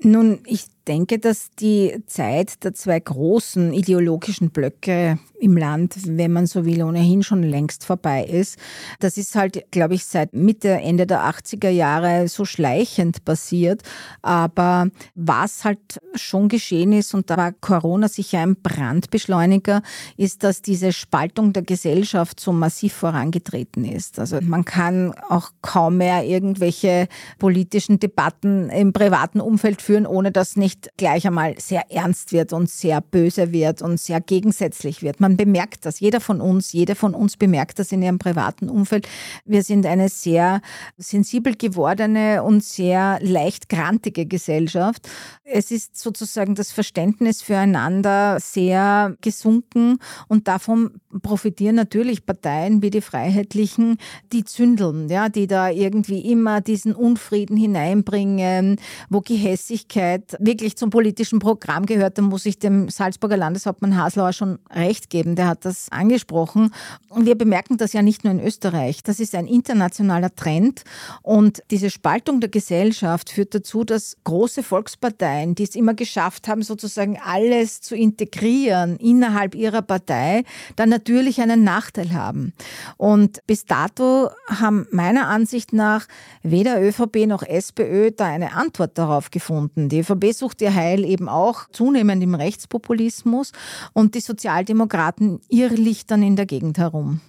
Nun, 0.00 0.40
ich 0.46 0.66
denke, 0.86 1.18
dass 1.18 1.50
die 1.58 2.02
Zeit 2.06 2.64
der 2.64 2.74
zwei 2.74 3.00
großen 3.00 3.72
ideologischen 3.72 4.50
Blöcke 4.50 5.18
im 5.44 5.56
Land, 5.56 5.96
wenn 6.06 6.32
man 6.32 6.46
so 6.46 6.64
will, 6.64 6.82
ohnehin 6.82 7.22
schon 7.22 7.42
längst 7.42 7.84
vorbei 7.84 8.24
ist. 8.24 8.58
Das 9.00 9.18
ist 9.18 9.34
halt, 9.34 9.70
glaube 9.70 9.94
ich, 9.94 10.06
seit 10.06 10.32
Mitte, 10.32 10.70
Ende 10.70 11.06
der 11.06 11.24
80er 11.24 11.68
Jahre 11.68 12.28
so 12.28 12.46
schleichend 12.46 13.24
passiert. 13.24 13.82
Aber 14.22 14.88
was 15.14 15.64
halt 15.64 16.00
schon 16.14 16.48
geschehen 16.48 16.92
ist, 16.92 17.14
und 17.14 17.28
da 17.28 17.36
war 17.36 17.52
Corona 17.52 18.08
sicher 18.08 18.40
ein 18.40 18.56
Brandbeschleuniger, 18.56 19.82
ist, 20.16 20.44
dass 20.44 20.62
diese 20.62 20.92
Spaltung 20.92 21.52
der 21.52 21.62
Gesellschaft 21.62 22.40
so 22.40 22.52
massiv 22.52 22.94
vorangetreten 22.94 23.84
ist. 23.84 24.18
Also 24.18 24.40
man 24.40 24.64
kann 24.64 25.12
auch 25.28 25.50
kaum 25.60 25.98
mehr 25.98 26.24
irgendwelche 26.24 27.06
politischen 27.38 28.00
Debatten 28.00 28.70
im 28.70 28.94
privaten 28.94 29.40
Umfeld 29.40 29.82
führen, 29.82 30.06
ohne 30.06 30.32
dass 30.32 30.56
nicht 30.56 30.73
nicht 30.74 30.96
gleich 30.96 31.26
einmal 31.26 31.54
sehr 31.58 31.90
ernst 31.90 32.32
wird 32.32 32.52
und 32.52 32.68
sehr 32.68 33.00
böse 33.00 33.52
wird 33.52 33.82
und 33.82 34.00
sehr 34.00 34.20
gegensätzlich 34.20 35.02
wird. 35.02 35.20
Man 35.20 35.36
bemerkt 35.36 35.86
das. 35.86 36.00
Jeder 36.00 36.20
von 36.20 36.40
uns, 36.40 36.72
jede 36.72 36.94
von 36.94 37.14
uns 37.14 37.36
bemerkt 37.36 37.78
das 37.78 37.92
in 37.92 38.02
ihrem 38.02 38.18
privaten 38.18 38.68
Umfeld. 38.68 39.08
Wir 39.44 39.62
sind 39.62 39.86
eine 39.86 40.08
sehr 40.08 40.60
sensibel 40.96 41.54
gewordene 41.56 42.42
und 42.42 42.64
sehr 42.64 43.18
leicht 43.22 43.68
grantige 43.68 44.26
Gesellschaft. 44.26 45.08
Es 45.44 45.70
ist 45.70 45.96
sozusagen 45.96 46.54
das 46.54 46.72
Verständnis 46.72 47.42
füreinander 47.42 48.38
sehr 48.40 49.16
gesunken 49.20 49.98
und 50.28 50.48
davon 50.48 51.00
profitieren 51.22 51.76
natürlich 51.76 52.26
Parteien 52.26 52.82
wie 52.82 52.90
die 52.90 53.00
Freiheitlichen, 53.00 53.98
die 54.32 54.44
zündeln, 54.44 55.08
ja, 55.08 55.28
die 55.28 55.46
da 55.46 55.70
irgendwie 55.70 56.20
immer 56.30 56.60
diesen 56.60 56.94
Unfrieden 56.94 57.56
hineinbringen, 57.56 58.80
wo 59.08 59.20
Gehässigkeit 59.20 60.36
wirklich 60.40 60.63
wirklich 60.64 60.76
zum 60.78 60.88
politischen 60.88 61.40
Programm 61.40 61.84
gehört, 61.84 62.16
dann 62.16 62.24
muss 62.24 62.46
ich 62.46 62.58
dem 62.58 62.88
Salzburger 62.88 63.36
Landeshauptmann 63.36 63.98
Haslauer 63.98 64.32
schon 64.32 64.58
recht 64.74 65.10
geben. 65.10 65.36
Der 65.36 65.46
hat 65.46 65.66
das 65.66 65.88
angesprochen. 65.90 66.72
Und 67.10 67.26
wir 67.26 67.34
bemerken 67.36 67.76
das 67.76 67.92
ja 67.92 68.00
nicht 68.00 68.24
nur 68.24 68.32
in 68.32 68.40
Österreich. 68.40 69.02
Das 69.02 69.20
ist 69.20 69.34
ein 69.34 69.46
internationaler 69.46 70.34
Trend. 70.34 70.84
Und 71.20 71.62
diese 71.70 71.90
Spaltung 71.90 72.40
der 72.40 72.48
Gesellschaft 72.48 73.28
führt 73.28 73.54
dazu, 73.54 73.84
dass 73.84 74.16
große 74.24 74.62
Volksparteien, 74.62 75.54
die 75.54 75.64
es 75.64 75.74
immer 75.74 75.92
geschafft 75.92 76.48
haben, 76.48 76.62
sozusagen 76.62 77.18
alles 77.22 77.82
zu 77.82 77.94
integrieren 77.94 78.96
innerhalb 78.96 79.54
ihrer 79.54 79.82
Partei, 79.82 80.44
dann 80.76 80.88
natürlich 80.88 81.42
einen 81.42 81.62
Nachteil 81.62 82.14
haben. 82.14 82.54
Und 82.96 83.46
bis 83.46 83.66
dato 83.66 84.30
haben 84.48 84.86
meiner 84.90 85.28
Ansicht 85.28 85.74
nach 85.74 86.06
weder 86.42 86.80
ÖVP 86.80 87.26
noch 87.26 87.42
SPÖ 87.42 88.12
da 88.12 88.24
eine 88.24 88.54
Antwort 88.54 88.96
darauf 88.96 89.30
gefunden. 89.30 89.90
Die 89.90 90.00
ÖVP 90.00 90.32
sucht 90.32 90.53
sucht 90.54 90.62
ihr 90.62 90.74
Heil 90.74 91.04
eben 91.04 91.28
auch 91.28 91.68
zunehmend 91.70 92.22
im 92.22 92.36
Rechtspopulismus 92.36 93.50
und 93.92 94.14
die 94.14 94.20
Sozialdemokraten 94.20 95.40
irrlichtern 95.48 96.22
in 96.22 96.36
der 96.36 96.46
Gegend 96.46 96.78
herum. 96.78 97.20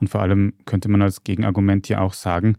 Und 0.00 0.08
vor 0.08 0.22
allem 0.22 0.54
könnte 0.64 0.88
man 0.88 1.02
als 1.02 1.22
Gegenargument 1.22 1.88
ja 1.88 2.00
auch 2.00 2.14
sagen, 2.14 2.56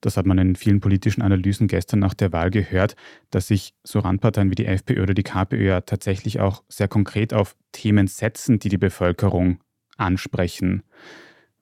das 0.00 0.16
hat 0.16 0.24
man 0.24 0.38
in 0.38 0.56
vielen 0.56 0.80
politischen 0.80 1.20
Analysen 1.20 1.66
gestern 1.68 1.98
nach 1.98 2.14
der 2.14 2.32
Wahl 2.32 2.50
gehört, 2.50 2.96
dass 3.30 3.48
sich 3.48 3.74
so 3.84 3.98
Randparteien 3.98 4.50
wie 4.50 4.54
die 4.54 4.64
FPÖ 4.64 5.02
oder 5.02 5.12
die 5.12 5.24
KPÖ 5.24 5.66
ja 5.66 5.80
tatsächlich 5.82 6.40
auch 6.40 6.62
sehr 6.68 6.88
konkret 6.88 7.34
auf 7.34 7.54
Themen 7.72 8.06
setzen, 8.06 8.58
die 8.58 8.70
die 8.70 8.78
Bevölkerung 8.78 9.58
ansprechen. 9.98 10.84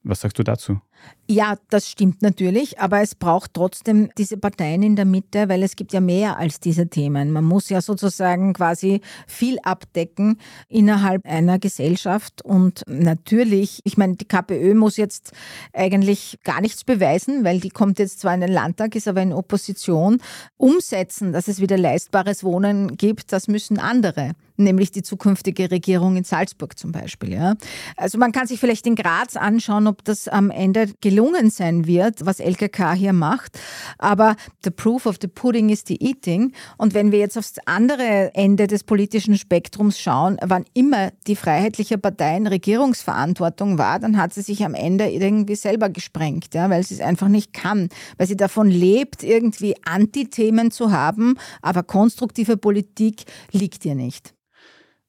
Was 0.05 0.21
sagst 0.21 0.39
du 0.39 0.45
dazu? 0.45 0.81
Ja, 1.29 1.57
das 1.71 1.91
stimmt 1.91 2.23
natürlich, 2.23 2.79
aber 2.79 3.01
es 3.01 3.17
braucht 3.17 3.55
trotzdem 3.55 4.11
diese 4.17 4.37
Parteien 4.37 4.85
in 4.85 4.95
der 4.95 5.05
Mitte, 5.05 5.49
weil 5.49 5.65
es 5.65 5.75
gibt 5.75 5.93
ja 5.93 6.01
mehr 6.01 6.39
als 6.39 6.61
diese 6.61 6.87
Themen. 6.87 7.33
Man 7.33 7.45
muss 7.45 7.69
ja 7.69 7.83
sozusagen 7.83 8.53
quasi 8.53 9.01
viel 9.27 9.59
abdecken 9.65 10.39
innerhalb 10.69 11.27
einer 11.27 11.59
Gesellschaft 11.59 12.43
und 12.43 12.85
natürlich, 12.87 13.81
ich 13.83 13.97
meine, 13.97 14.15
die 14.15 14.25
KPÖ 14.25 14.75
muss 14.75 14.97
jetzt 14.97 15.33
eigentlich 15.73 16.39
gar 16.45 16.61
nichts 16.61 16.85
beweisen, 16.85 17.43
weil 17.43 17.59
die 17.59 17.71
kommt 17.71 17.99
jetzt 17.99 18.21
zwar 18.21 18.35
in 18.35 18.41
den 18.41 18.53
Landtag, 18.53 18.95
ist 18.95 19.09
aber 19.09 19.23
in 19.23 19.33
Opposition. 19.33 20.19
Umsetzen, 20.57 21.33
dass 21.33 21.49
es 21.49 21.61
wieder 21.61 21.77
leistbares 21.77 22.45
Wohnen 22.45 22.97
gibt, 22.97 23.33
das 23.33 23.49
müssen 23.49 23.81
andere 23.81 24.35
nämlich 24.57 24.91
die 24.91 25.03
zukünftige 25.03 25.71
Regierung 25.71 26.17
in 26.17 26.25
Salzburg 26.25 26.79
zum 26.79 26.93
Beispiel. 26.93 27.33
Ja. 27.33 27.55
Also 27.97 28.19
man 28.19 28.33
kann 28.33 28.47
sich 28.47 28.61
vielleicht 28.61 28.87
in 28.87 28.95
Graz 28.95 29.37
anschauen, 29.37 29.87
ob 29.87 30.05
das 30.05 30.29
am 30.29 30.51
Ende 30.51 30.89
gelungen 31.01 31.51
sein 31.51 31.87
wird, 31.87 32.25
was 32.25 32.41
LKK 32.41 32.93
hier 32.95 33.13
macht. 33.13 33.59
Aber 33.99 34.37
the 34.65 34.71
proof 34.71 35.07
of 35.07 35.17
the 35.21 35.29
pudding 35.29 35.71
is 35.71 35.85
the 35.87 35.97
eating. 36.03 36.53
Und 36.77 36.95
wenn 36.95 37.13
wir 37.13 37.19
jetzt 37.19 37.37
aufs 37.39 37.55
andere 37.65 38.31
Ende 38.35 38.67
des 38.67 38.85
politischen 38.85 39.37
Spektrums 39.37 39.99
schauen, 39.99 40.37
wann 40.43 40.65
immer 40.75 41.11
die 41.27 41.37
Freiheitliche 41.37 41.99
Partei 41.99 42.37
in 42.37 42.47
Regierungsverantwortung 42.47 43.79
war, 43.79 43.99
dann 43.99 44.17
hat 44.17 44.35
sie 44.35 44.43
sich 44.43 44.65
am 44.65 44.75
Ende 44.75 45.09
irgendwie 45.09 45.57
selber 45.57 45.89
gesprengt, 45.89 46.55
ja, 46.55 46.71
weil 46.71 46.83
sie 46.83 46.95
es 46.95 47.01
einfach 47.01 47.29
nicht 47.29 47.53
kann, 47.53 47.89
weil 48.19 48.27
sie 48.27 48.37
davon 48.37 48.69
lebt, 48.69 49.23
irgendwie 49.23 49.75
Antithemen 49.85 50.71
zu 50.71 50.93
haben, 50.93 51.39
aber 51.63 51.83
konstruktive 51.83 52.57
Politik 52.57 53.25
liegt 53.53 53.85
ihr 53.85 53.95
nicht. 53.95 54.36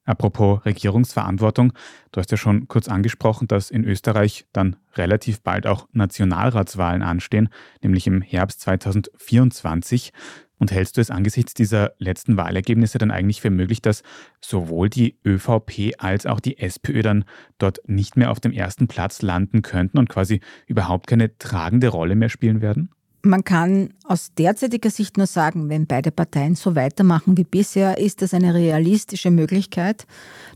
Apropos 0.08 0.64
Regierungsverantwortung, 0.64 1.74
du 2.12 2.20
hast 2.20 2.30
ja 2.30 2.38
schon 2.38 2.66
kurz 2.66 2.88
angesprochen, 2.88 3.46
dass 3.46 3.70
in 3.70 3.84
Österreich 3.84 4.46
dann 4.54 4.76
relativ 4.94 5.42
bald 5.42 5.66
auch 5.66 5.86
Nationalratswahlen 5.92 7.02
anstehen, 7.02 7.50
nämlich 7.82 8.06
im 8.06 8.22
Herbst 8.22 8.62
2024. 8.62 10.14
Und 10.58 10.72
hältst 10.72 10.96
du 10.96 11.02
es 11.02 11.10
angesichts 11.10 11.52
dieser 11.52 11.92
letzten 11.98 12.38
Wahlergebnisse 12.38 12.96
dann 12.96 13.10
eigentlich 13.10 13.42
für 13.42 13.50
möglich, 13.50 13.82
dass 13.82 14.02
sowohl 14.40 14.88
die 14.88 15.18
ÖVP 15.26 15.92
als 15.98 16.24
auch 16.24 16.40
die 16.40 16.58
SPÖ 16.58 17.02
dann 17.02 17.26
dort 17.58 17.86
nicht 17.86 18.16
mehr 18.16 18.30
auf 18.30 18.40
dem 18.40 18.52
ersten 18.52 18.88
Platz 18.88 19.20
landen 19.20 19.60
könnten 19.60 19.98
und 19.98 20.08
quasi 20.08 20.40
überhaupt 20.66 21.06
keine 21.06 21.36
tragende 21.36 21.88
Rolle 21.88 22.16
mehr 22.16 22.30
spielen 22.30 22.62
werden? 22.62 22.88
Man 23.22 23.42
kann 23.42 23.90
aus 24.04 24.32
derzeitiger 24.38 24.90
Sicht 24.90 25.16
nur 25.16 25.26
sagen, 25.26 25.68
wenn 25.68 25.86
beide 25.86 26.12
Parteien 26.12 26.54
so 26.54 26.76
weitermachen 26.76 27.36
wie 27.36 27.44
bisher, 27.44 27.98
ist 27.98 28.22
das 28.22 28.32
eine 28.32 28.54
realistische 28.54 29.30
Möglichkeit, 29.30 30.06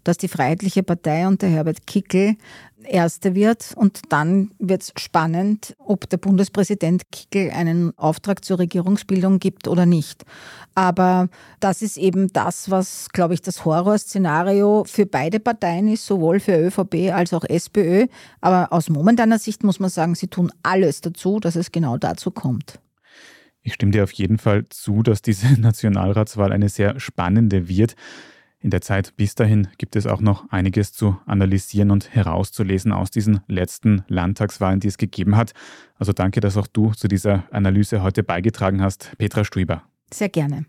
dass 0.05 0.17
die 0.17 0.29
Freiheitliche 0.29 0.85
Partei 0.85 1.27
unter 1.27 1.49
Herbert 1.49 1.87
Kickel 1.89 2.37
Erste 2.85 3.35
wird. 3.35 3.73
Und 3.77 4.01
dann 4.11 4.51
wird 4.59 4.83
es 4.83 4.93
spannend, 4.97 5.75
ob 5.79 6.09
der 6.09 6.17
Bundespräsident 6.17 7.11
Kickel 7.11 7.51
einen 7.51 7.97
Auftrag 7.99 8.45
zur 8.45 8.59
Regierungsbildung 8.59 9.39
gibt 9.39 9.69
oder 9.69 9.87
nicht. 9.87 10.25
Aber 10.75 11.29
das 11.61 11.83
ist 11.83 11.97
eben 11.97 12.33
das, 12.33 12.71
was, 12.71 13.09
glaube 13.11 13.35
ich, 13.35 13.43
das 13.43 13.65
Horrorszenario 13.65 14.85
für 14.87 15.07
beide 15.07 15.41
Parteien 15.41 15.89
ist, 15.89 16.07
sowohl 16.07 16.41
für 16.41 16.57
ÖVP 16.57 17.13
als 17.13 17.33
auch 17.35 17.45
SPÖ. 17.45 18.07
Aber 18.41 18.73
aus 18.73 18.89
momentaner 18.89 19.39
Sicht 19.39 19.65
muss 19.65 19.81
man 19.81 19.91
sagen, 19.91 20.15
sie 20.15 20.29
tun 20.29 20.51
alles 20.63 21.01
dazu, 21.01 21.41
dass 21.41 21.57
es 21.57 21.73
genau 21.73 21.99
dazu 21.99 22.31
kommt. 22.31 22.81
Ich 23.63 23.75
stimme 23.75 23.93
dir 23.93 24.03
auf 24.03 24.13
jeden 24.13 24.39
Fall 24.39 24.65
zu, 24.71 25.03
dass 25.03 25.23
diese 25.23 25.61
Nationalratswahl 25.61 26.53
eine 26.53 26.69
sehr 26.69 26.99
spannende 26.99 27.69
wird. 27.69 27.95
In 28.63 28.71
der 28.71 28.81
Zeit 28.81 29.17
bis 29.17 29.35
dahin 29.35 29.67
gibt 29.77 29.97
es 29.97 30.07
auch 30.07 30.21
noch 30.21 30.49
einiges 30.53 30.93
zu 30.93 31.19
analysieren 31.27 31.91
und 31.91 32.15
herauszulesen 32.15 32.93
aus 32.93 33.11
diesen 33.11 33.41
letzten 33.49 34.05
Landtagswahlen, 34.07 34.79
die 34.79 34.87
es 34.87 34.99
gegeben 34.99 35.37
hat. 35.37 35.53
Also 35.97 36.13
danke, 36.13 36.39
dass 36.39 36.57
auch 36.57 36.69
du 36.69 36.93
zu 36.93 37.09
dieser 37.09 37.43
Analyse 37.51 38.03
heute 38.03 38.23
beigetragen 38.23 38.81
hast, 38.81 39.13
Petra 39.19 39.45
Strüber. 39.45 39.83
Sehr 40.15 40.29
gerne. 40.29 40.65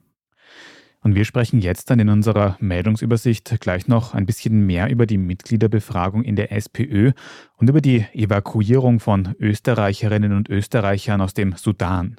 Und 1.01 1.13
wir 1.13 1.25
sprechen 1.25 1.59
jetzt 1.59 1.91
dann 1.91 1.99
in 1.99 2.09
unserer 2.09 2.57
Meldungsübersicht 2.59 3.59
gleich 3.59 3.87
noch 3.87 4.15
ein 4.15 4.25
bisschen 4.25 4.65
mehr 4.65 4.89
über 4.89 5.05
die 5.05 5.19
Mitgliederbefragung 5.19 6.23
in 6.23 6.35
der 6.35 6.51
SPÖ 6.51 7.11
und 7.57 7.69
über 7.69 7.81
die 7.81 8.05
Evakuierung 8.13 9.01
von 9.01 9.35
Österreicherinnen 9.37 10.31
und 10.31 10.49
Österreichern 10.49 11.21
aus 11.21 11.35
dem 11.35 11.55
Sudan. 11.57 12.15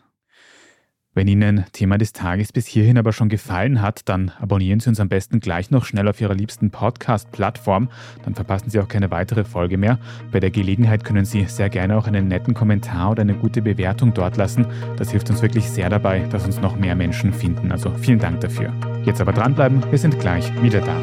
Wenn 1.16 1.28
Ihnen 1.28 1.64
Thema 1.70 1.96
des 1.96 2.12
Tages 2.12 2.52
bis 2.52 2.66
hierhin 2.66 2.98
aber 2.98 3.12
schon 3.12 3.28
gefallen 3.28 3.80
hat, 3.80 4.00
dann 4.08 4.32
abonnieren 4.40 4.80
Sie 4.80 4.88
uns 4.88 4.98
am 4.98 5.08
besten 5.08 5.38
gleich 5.38 5.70
noch 5.70 5.84
schnell 5.84 6.08
auf 6.08 6.20
Ihrer 6.20 6.34
liebsten 6.34 6.72
Podcast-Plattform. 6.72 7.88
Dann 8.24 8.34
verpassen 8.34 8.68
Sie 8.68 8.80
auch 8.80 8.88
keine 8.88 9.12
weitere 9.12 9.44
Folge 9.44 9.78
mehr. 9.78 10.00
Bei 10.32 10.40
der 10.40 10.50
Gelegenheit 10.50 11.04
können 11.04 11.24
Sie 11.24 11.44
sehr 11.44 11.70
gerne 11.70 11.96
auch 11.96 12.08
einen 12.08 12.26
netten 12.26 12.52
Kommentar 12.52 13.12
oder 13.12 13.20
eine 13.20 13.34
gute 13.34 13.62
Bewertung 13.62 14.12
dort 14.12 14.36
lassen. 14.36 14.66
Das 14.96 15.12
hilft 15.12 15.30
uns 15.30 15.40
wirklich 15.40 15.70
sehr 15.70 15.88
dabei, 15.88 16.18
dass 16.30 16.46
uns 16.46 16.60
noch 16.60 16.74
mehr 16.74 16.96
Menschen 16.96 17.32
finden. 17.32 17.70
Also 17.70 17.92
vielen 18.00 18.18
Dank 18.18 18.40
dafür. 18.40 18.72
Jetzt 19.04 19.20
aber 19.20 19.32
dranbleiben, 19.32 19.88
wir 19.92 19.98
sind 19.98 20.18
gleich 20.18 20.50
wieder 20.62 20.80
da. 20.80 20.96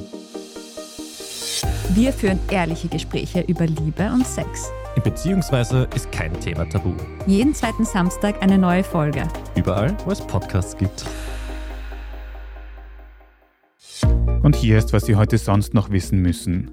Wir 1.90 2.12
führen 2.12 2.40
ehrliche 2.50 2.88
Gespräche 2.88 3.42
über 3.42 3.66
Liebe 3.66 4.10
und 4.12 4.26
Sex. 4.26 4.68
Beziehungsweise 5.04 5.86
ist 5.94 6.10
kein 6.10 6.32
Thema 6.40 6.68
tabu. 6.68 6.92
Jeden 7.28 7.54
zweiten 7.54 7.84
Samstag 7.84 8.42
eine 8.42 8.58
neue 8.58 8.82
Folge. 8.82 9.28
Überall, 9.54 9.96
wo 10.06 10.10
es 10.10 10.20
Podcasts 10.20 10.76
gibt. 10.76 11.04
Und 14.42 14.56
hier 14.56 14.78
ist, 14.78 14.94
was 14.94 15.04
Sie 15.04 15.16
heute 15.16 15.36
sonst 15.36 15.74
noch 15.74 15.90
wissen 15.90 16.22
müssen. 16.22 16.70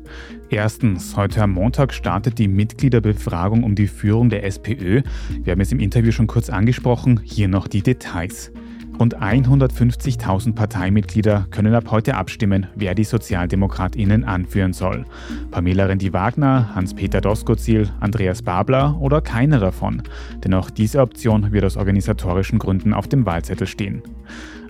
Erstens, 0.49 1.17
heute 1.17 1.41
am 1.43 1.51
Montag 1.51 1.93
startet 1.93 2.39
die 2.39 2.47
Mitgliederbefragung 2.47 3.63
um 3.63 3.75
die 3.75 3.87
Führung 3.87 4.29
der 4.29 4.45
SPÖ. 4.45 5.01
Wir 5.43 5.51
haben 5.51 5.59
es 5.59 5.73
im 5.73 5.81
Interview 5.81 6.13
schon 6.13 6.27
kurz 6.27 6.49
angesprochen, 6.49 7.19
hier 7.23 7.49
noch 7.49 7.67
die 7.67 7.81
Details. 7.81 8.51
Rund 8.99 9.17
150.000 9.17 10.55
Parteimitglieder 10.55 11.45
können 11.51 11.75
ab 11.75 11.91
heute 11.91 12.15
abstimmen, 12.15 12.67
wer 12.75 12.95
die 12.95 13.03
SozialdemokratInnen 13.03 14.23
anführen 14.23 14.73
soll. 14.73 15.05
Pamela 15.51 15.85
Rendi-Wagner, 15.85 16.73
Hans-Peter 16.73 17.21
Doskozil, 17.21 17.89
Andreas 17.99 18.41
Babler 18.41 18.97
oder 18.99 19.21
keiner 19.21 19.59
davon. 19.59 20.01
Denn 20.43 20.53
auch 20.55 20.71
diese 20.71 21.01
Option 21.01 21.51
wird 21.51 21.65
aus 21.65 21.77
organisatorischen 21.77 22.57
Gründen 22.57 22.93
auf 22.93 23.07
dem 23.07 23.25
Wahlzettel 23.25 23.67
stehen. 23.67 24.01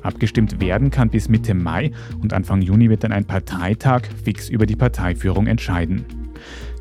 Abgestimmt 0.01 0.59
werden 0.59 0.91
kann 0.91 1.09
bis 1.09 1.29
Mitte 1.29 1.53
Mai 1.53 1.91
und 2.21 2.33
Anfang 2.33 2.61
Juni 2.61 2.89
wird 2.89 3.03
dann 3.03 3.11
ein 3.11 3.25
Parteitag 3.25 4.03
fix 4.23 4.49
über 4.49 4.65
die 4.65 4.75
Parteiführung 4.75 5.47
entscheiden. 5.47 6.05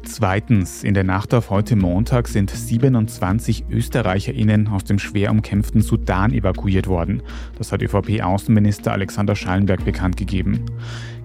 Zweitens, 0.06 0.84
in 0.84 0.94
der 0.94 1.02
Nacht 1.02 1.34
auf 1.34 1.50
heute 1.50 1.74
Montag 1.74 2.28
sind 2.28 2.50
27 2.50 3.64
ÖsterreicherInnen 3.68 4.68
aus 4.68 4.84
dem 4.84 5.00
schwer 5.00 5.32
umkämpften 5.32 5.80
Sudan 5.80 6.32
evakuiert 6.32 6.86
worden. 6.86 7.22
Das 7.58 7.72
hat 7.72 7.82
ÖVP-Außenminister 7.82 8.92
Alexander 8.92 9.34
Schallenberg 9.34 9.84
bekannt 9.84 10.16
gegeben. 10.16 10.64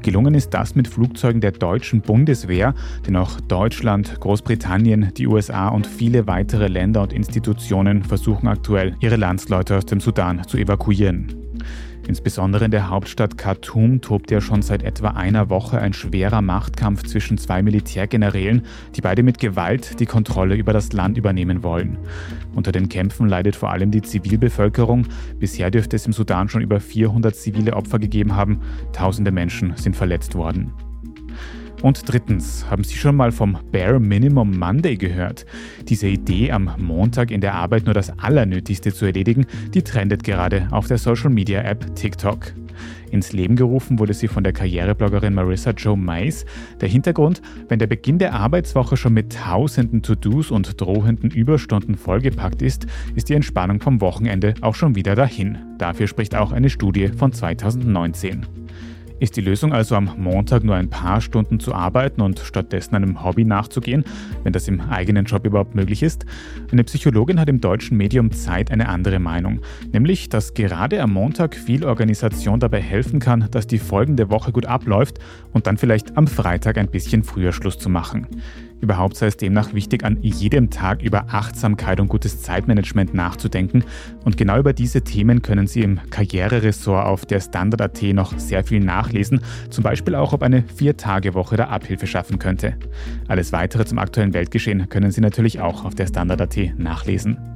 Gelungen 0.02 0.34
ist 0.34 0.50
das 0.50 0.74
mit 0.74 0.88
Flugzeugen 0.88 1.42
der 1.42 1.52
deutschen 1.52 2.02
Bundeswehr, 2.02 2.74
denn 3.06 3.16
auch 3.18 3.40
Deutschland, 3.42 4.20
Großbritannien, 4.20 5.14
die 5.16 5.28
USA 5.28 5.68
und 5.68 5.86
viele 5.86 6.26
weitere 6.26 6.68
Länder 6.68 7.04
und 7.04 7.14
Institutionen 7.14 8.04
versuchen 8.04 8.48
aktuell, 8.48 8.96
ihre 9.00 9.16
Landsleute 9.16 9.78
aus 9.78 9.86
dem 9.86 10.00
Sudan 10.00 10.44
zu 10.48 10.58
evakuieren. 10.58 11.41
Insbesondere 12.12 12.66
in 12.66 12.72
der 12.72 12.90
Hauptstadt 12.90 13.38
Khartoum 13.38 14.02
tobt 14.02 14.32
ja 14.32 14.42
schon 14.42 14.62
seit 14.62 14.84
etwa 14.84 15.12
einer 15.12 15.50
Woche 15.50 15.80
ein 15.80 15.94
schwerer 15.94 16.42
Machtkampf 16.42 17.04
zwischen 17.04 17.38
zwei 17.38 17.64
Militärgenerälen, 17.64 18.64
die 18.98 19.00
beide 19.00 19.24
mit 19.24 19.40
Gewalt 19.40 19.98
die 20.02 20.06
Kontrolle 20.06 20.56
über 20.56 20.74
das 20.74 20.92
Land 20.92 21.18
übernehmen 21.18 21.64
wollen. 21.64 21.98
Unter 22.54 22.74
den 22.74 22.90
Kämpfen 22.90 23.30
leidet 23.30 23.56
vor 23.56 23.70
allem 23.70 23.92
die 23.92 24.02
Zivilbevölkerung. 24.02 25.08
Bisher 25.40 25.72
dürfte 25.72 25.96
es 25.96 26.06
im 26.06 26.12
Sudan 26.12 26.50
schon 26.50 26.62
über 26.62 26.82
400 26.82 27.34
zivile 27.34 27.78
Opfer 27.78 27.98
gegeben 27.98 28.36
haben. 28.36 28.60
Tausende 28.92 29.32
Menschen 29.32 29.78
sind 29.78 29.96
verletzt 29.96 30.36
worden. 30.36 30.74
Und 31.82 32.04
drittens, 32.06 32.70
haben 32.70 32.84
Sie 32.84 32.96
schon 32.96 33.16
mal 33.16 33.32
vom 33.32 33.58
Bare 33.72 34.00
Minimum 34.00 34.58
Monday 34.58 34.98
gehört? 34.98 35.46
Diese 35.88 36.08
Idee, 36.08 36.52
am 36.52 36.70
Montag 36.78 37.32
in 37.32 37.42
der 37.42 37.56
Arbeit 37.56 37.86
nur 37.86 37.96
das 37.96 38.18
Allernötigste 38.20 38.94
zu 38.94 39.06
erledigen, 39.06 39.48
die 39.74 39.82
trendet 39.82 40.24
gerade 40.24 40.68
auf 40.70 40.86
der 40.88 41.00
Social 41.00 41.32
Media 41.32 41.62
App 41.62 41.96
TikTok. 41.96 42.54
Ins 43.10 43.34
Leben 43.34 43.56
gerufen 43.56 43.98
wurde 43.98 44.14
sie 44.14 44.28
von 44.28 44.44
der 44.44 44.54
Karrierebloggerin 44.54 45.34
Marissa 45.34 45.72
Joe 45.72 45.98
Mais. 45.98 46.46
Der 46.80 46.88
Hintergrund, 46.88 47.42
wenn 47.68 47.80
der 47.80 47.88
Beginn 47.88 48.20
der 48.20 48.34
Arbeitswoche 48.34 48.96
schon 48.96 49.14
mit 49.14 49.34
tausenden 49.34 50.04
To-Dos 50.04 50.52
und 50.52 50.80
drohenden 50.80 51.32
Überstunden 51.32 51.96
vollgepackt 51.96 52.62
ist, 52.62 52.86
ist 53.16 53.28
die 53.28 53.34
Entspannung 53.34 53.82
vom 53.82 54.02
Wochenende 54.02 54.54
auch 54.62 54.76
schon 54.76 54.96
wieder 54.96 55.16
dahin. 55.16 55.58
Dafür 55.80 56.08
spricht 56.08 56.36
auch 56.36 56.52
eine 56.52 56.70
Studie 56.70 57.08
von 57.08 57.34
2019. 57.34 58.46
Ist 59.22 59.38
die 59.38 59.42
Lösung 59.42 59.72
also 59.72 59.96
am 59.96 60.16
Montag 60.18 60.64
nur 60.64 60.74
ein 60.74 60.90
paar 60.90 61.22
Stunden 61.22 61.60
zu 61.60 61.76
arbeiten 61.76 62.22
und 62.22 62.40
stattdessen 62.40 62.96
einem 62.96 63.24
Hobby 63.24 63.46
nachzugehen, 63.46 64.04
wenn 64.42 64.52
das 64.52 64.68
im 64.68 64.82
eigenen 64.82 65.26
Job 65.26 65.46
überhaupt 65.46 65.76
möglich 65.76 66.02
ist? 66.02 66.26
Eine 66.72 66.84
Psychologin 66.84 67.40
hat 67.40 67.48
im 67.48 67.62
deutschen 67.62 67.98
Medium 67.98 68.32
Zeit 68.32 68.72
eine 68.72 68.90
andere 68.90 69.20
Meinung, 69.20 69.60
nämlich, 69.94 70.30
dass 70.30 70.56
gerade 70.56 71.04
am 71.04 71.14
Montag 71.14 71.54
viel 71.54 71.86
Organisation 71.86 72.60
dabei 72.60 72.82
helfen 72.82 73.20
kann, 73.20 73.48
dass 73.52 73.68
die 73.68 73.78
folgende 73.78 74.32
Woche 74.32 74.52
gut 74.52 74.66
abläuft 74.66 75.20
und 75.54 75.68
dann 75.68 75.78
vielleicht 75.78 76.18
am 76.18 76.26
Freitag 76.26 76.80
ein 76.80 76.90
bisschen 76.90 77.22
früher 77.22 77.54
Schluss 77.54 77.78
zu 77.78 77.90
machen. 77.90 78.26
Überhaupt 78.82 79.16
sei 79.16 79.28
es 79.28 79.38
demnach 79.38 79.74
wichtig, 79.74 80.04
an 80.04 80.18
jedem 80.22 80.72
Tag 80.72 81.04
über 81.04 81.28
Achtsamkeit 81.30 82.00
und 82.00 82.08
gutes 82.08 82.42
Zeitmanagement 82.42 83.14
nachzudenken. 83.14 83.84
Und 84.26 84.38
genau 84.38 84.58
über 84.58 84.74
diese 84.74 85.04
Themen 85.04 85.44
können 85.44 85.68
Sie 85.68 85.82
im 85.82 86.00
Karriereressort 86.10 87.06
auf 87.06 87.26
der 87.26 87.40
Standard.at 87.40 88.02
noch 88.14 88.38
sehr 88.40 88.64
viel 88.64 88.80
nachlesen. 88.80 89.42
Zum 89.70 89.84
Beispiel 89.84 90.16
auch, 90.16 90.34
ob 90.34 90.42
eine 90.42 90.64
Vier-Tage-Woche 90.76 91.58
da 91.58 91.66
Abhilfe 91.66 92.08
schaffen 92.08 92.40
könnte. 92.40 92.76
Alles 93.28 93.54
weitere 93.54 93.86
zum 93.86 94.00
aktuellen 94.00 94.34
Weltgeschehen 94.34 94.90
können 94.90 95.12
Sie 95.12 95.22
natürlich 95.22 95.60
auch 95.60 95.86
auf 95.86 95.94
der 95.94 96.08
Standard.at 96.08 96.58
nachlesen. 96.78 97.51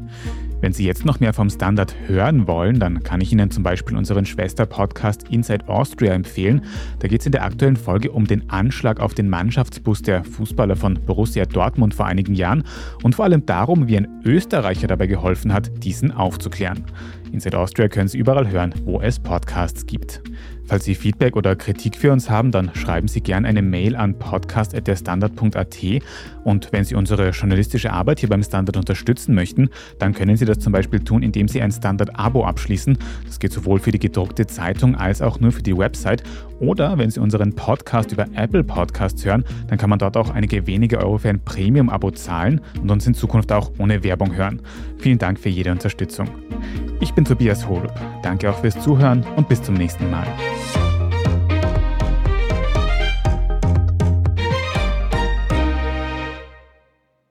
Wenn 0.65 0.73
Sie 0.73 0.87
jetzt 0.87 1.05
noch 1.05 1.19
mehr 1.19 1.31
vom 1.31 1.47
Standard 1.47 1.95
hören 2.07 2.47
wollen, 2.47 2.79
dann 2.79 3.03
kann 3.03 3.21
ich 3.21 3.31
Ihnen 3.31 3.51
zum 3.51 3.61
Beispiel 3.61 3.95
unseren 3.95 4.25
Schwester-Podcast 4.25 5.29
Inside 5.29 5.69
Austria 5.69 6.13
empfehlen. 6.13 6.63
Da 6.97 7.07
geht 7.07 7.19
es 7.19 7.27
in 7.27 7.33
der 7.33 7.43
aktuellen 7.43 7.75
Folge 7.75 8.11
um 8.11 8.25
den 8.25 8.49
Anschlag 8.49 8.99
auf 8.99 9.13
den 9.13 9.29
Mannschaftsbus 9.29 10.01
der 10.01 10.23
Fußballer 10.23 10.75
von 10.75 10.95
Borussia 11.05 11.45
Dortmund 11.45 11.93
vor 11.93 12.07
einigen 12.07 12.33
Jahren 12.33 12.63
und 13.03 13.13
vor 13.13 13.25
allem 13.25 13.45
darum, 13.45 13.87
wie 13.87 13.97
ein 13.97 14.07
Österreicher 14.25 14.87
dabei 14.87 15.05
geholfen 15.05 15.53
hat, 15.53 15.69
diesen 15.83 16.11
aufzuklären. 16.11 16.83
Inside 17.35 17.59
Austria 17.59 17.89
können 17.89 18.07
Sie 18.07 18.17
überall 18.17 18.49
hören, 18.49 18.73
wo 18.85 19.01
es 19.01 19.19
Podcasts 19.19 19.85
gibt. 19.85 20.21
Falls 20.67 20.85
Sie 20.85 20.95
Feedback 20.95 21.35
oder 21.35 21.55
Kritik 21.55 21.97
für 21.97 22.11
uns 22.11 22.29
haben, 22.29 22.51
dann 22.51 22.73
schreiben 22.73 23.07
Sie 23.07 23.21
gerne 23.21 23.47
eine 23.47 23.61
Mail 23.61 23.95
an 23.95 24.17
podcast.derstandard.at 24.17 25.77
und 26.43 26.71
wenn 26.71 26.85
Sie 26.85 26.95
unsere 26.95 27.29
journalistische 27.31 27.91
Arbeit 27.91 28.21
hier 28.21 28.29
beim 28.29 28.41
Standard 28.41 28.77
unterstützen 28.77 29.35
möchten, 29.35 29.69
dann 29.99 30.13
können 30.13 30.37
Sie 30.37 30.45
das 30.45 30.59
zum 30.59 30.71
Beispiel 30.71 31.01
tun, 31.01 31.23
indem 31.23 31.47
Sie 31.49 31.61
ein 31.61 31.71
Standard-Abo 31.71 32.45
abschließen. 32.45 32.97
Das 33.25 33.39
geht 33.39 33.51
sowohl 33.51 33.79
für 33.79 33.91
die 33.91 33.99
gedruckte 33.99 34.47
Zeitung 34.47 34.95
als 34.95 35.21
auch 35.21 35.39
nur 35.39 35.51
für 35.51 35.61
die 35.61 35.77
Website. 35.77 36.23
Oder 36.59 36.97
wenn 36.97 37.09
Sie 37.09 37.19
unseren 37.19 37.53
Podcast 37.53 38.11
über 38.11 38.25
Apple 38.33 38.63
Podcasts 38.63 39.25
hören, 39.25 39.43
dann 39.67 39.77
kann 39.77 39.89
man 39.89 39.99
dort 39.99 40.15
auch 40.17 40.29
einige 40.29 40.67
wenige 40.67 40.99
Euro 40.99 41.17
für 41.17 41.29
ein 41.29 41.43
Premium-Abo 41.43 42.11
zahlen 42.11 42.61
und 42.81 42.89
uns 42.89 43.05
in 43.07 43.13
Zukunft 43.13 43.51
auch 43.51 43.71
ohne 43.77 44.03
Werbung 44.03 44.35
hören. 44.35 44.61
Vielen 44.97 45.17
Dank 45.17 45.39
für 45.39 45.49
jede 45.49 45.71
Unterstützung. 45.71 46.29
Ich 47.01 47.13
bin 47.13 47.25
Tobias 47.25 47.67
Holub. 47.67 47.93
Danke 48.23 48.49
auch 48.49 48.59
fürs 48.59 48.79
Zuhören 48.81 49.25
und 49.35 49.49
bis 49.49 49.61
zum 49.61 49.75
nächsten 49.75 50.09
Mal. 50.09 50.27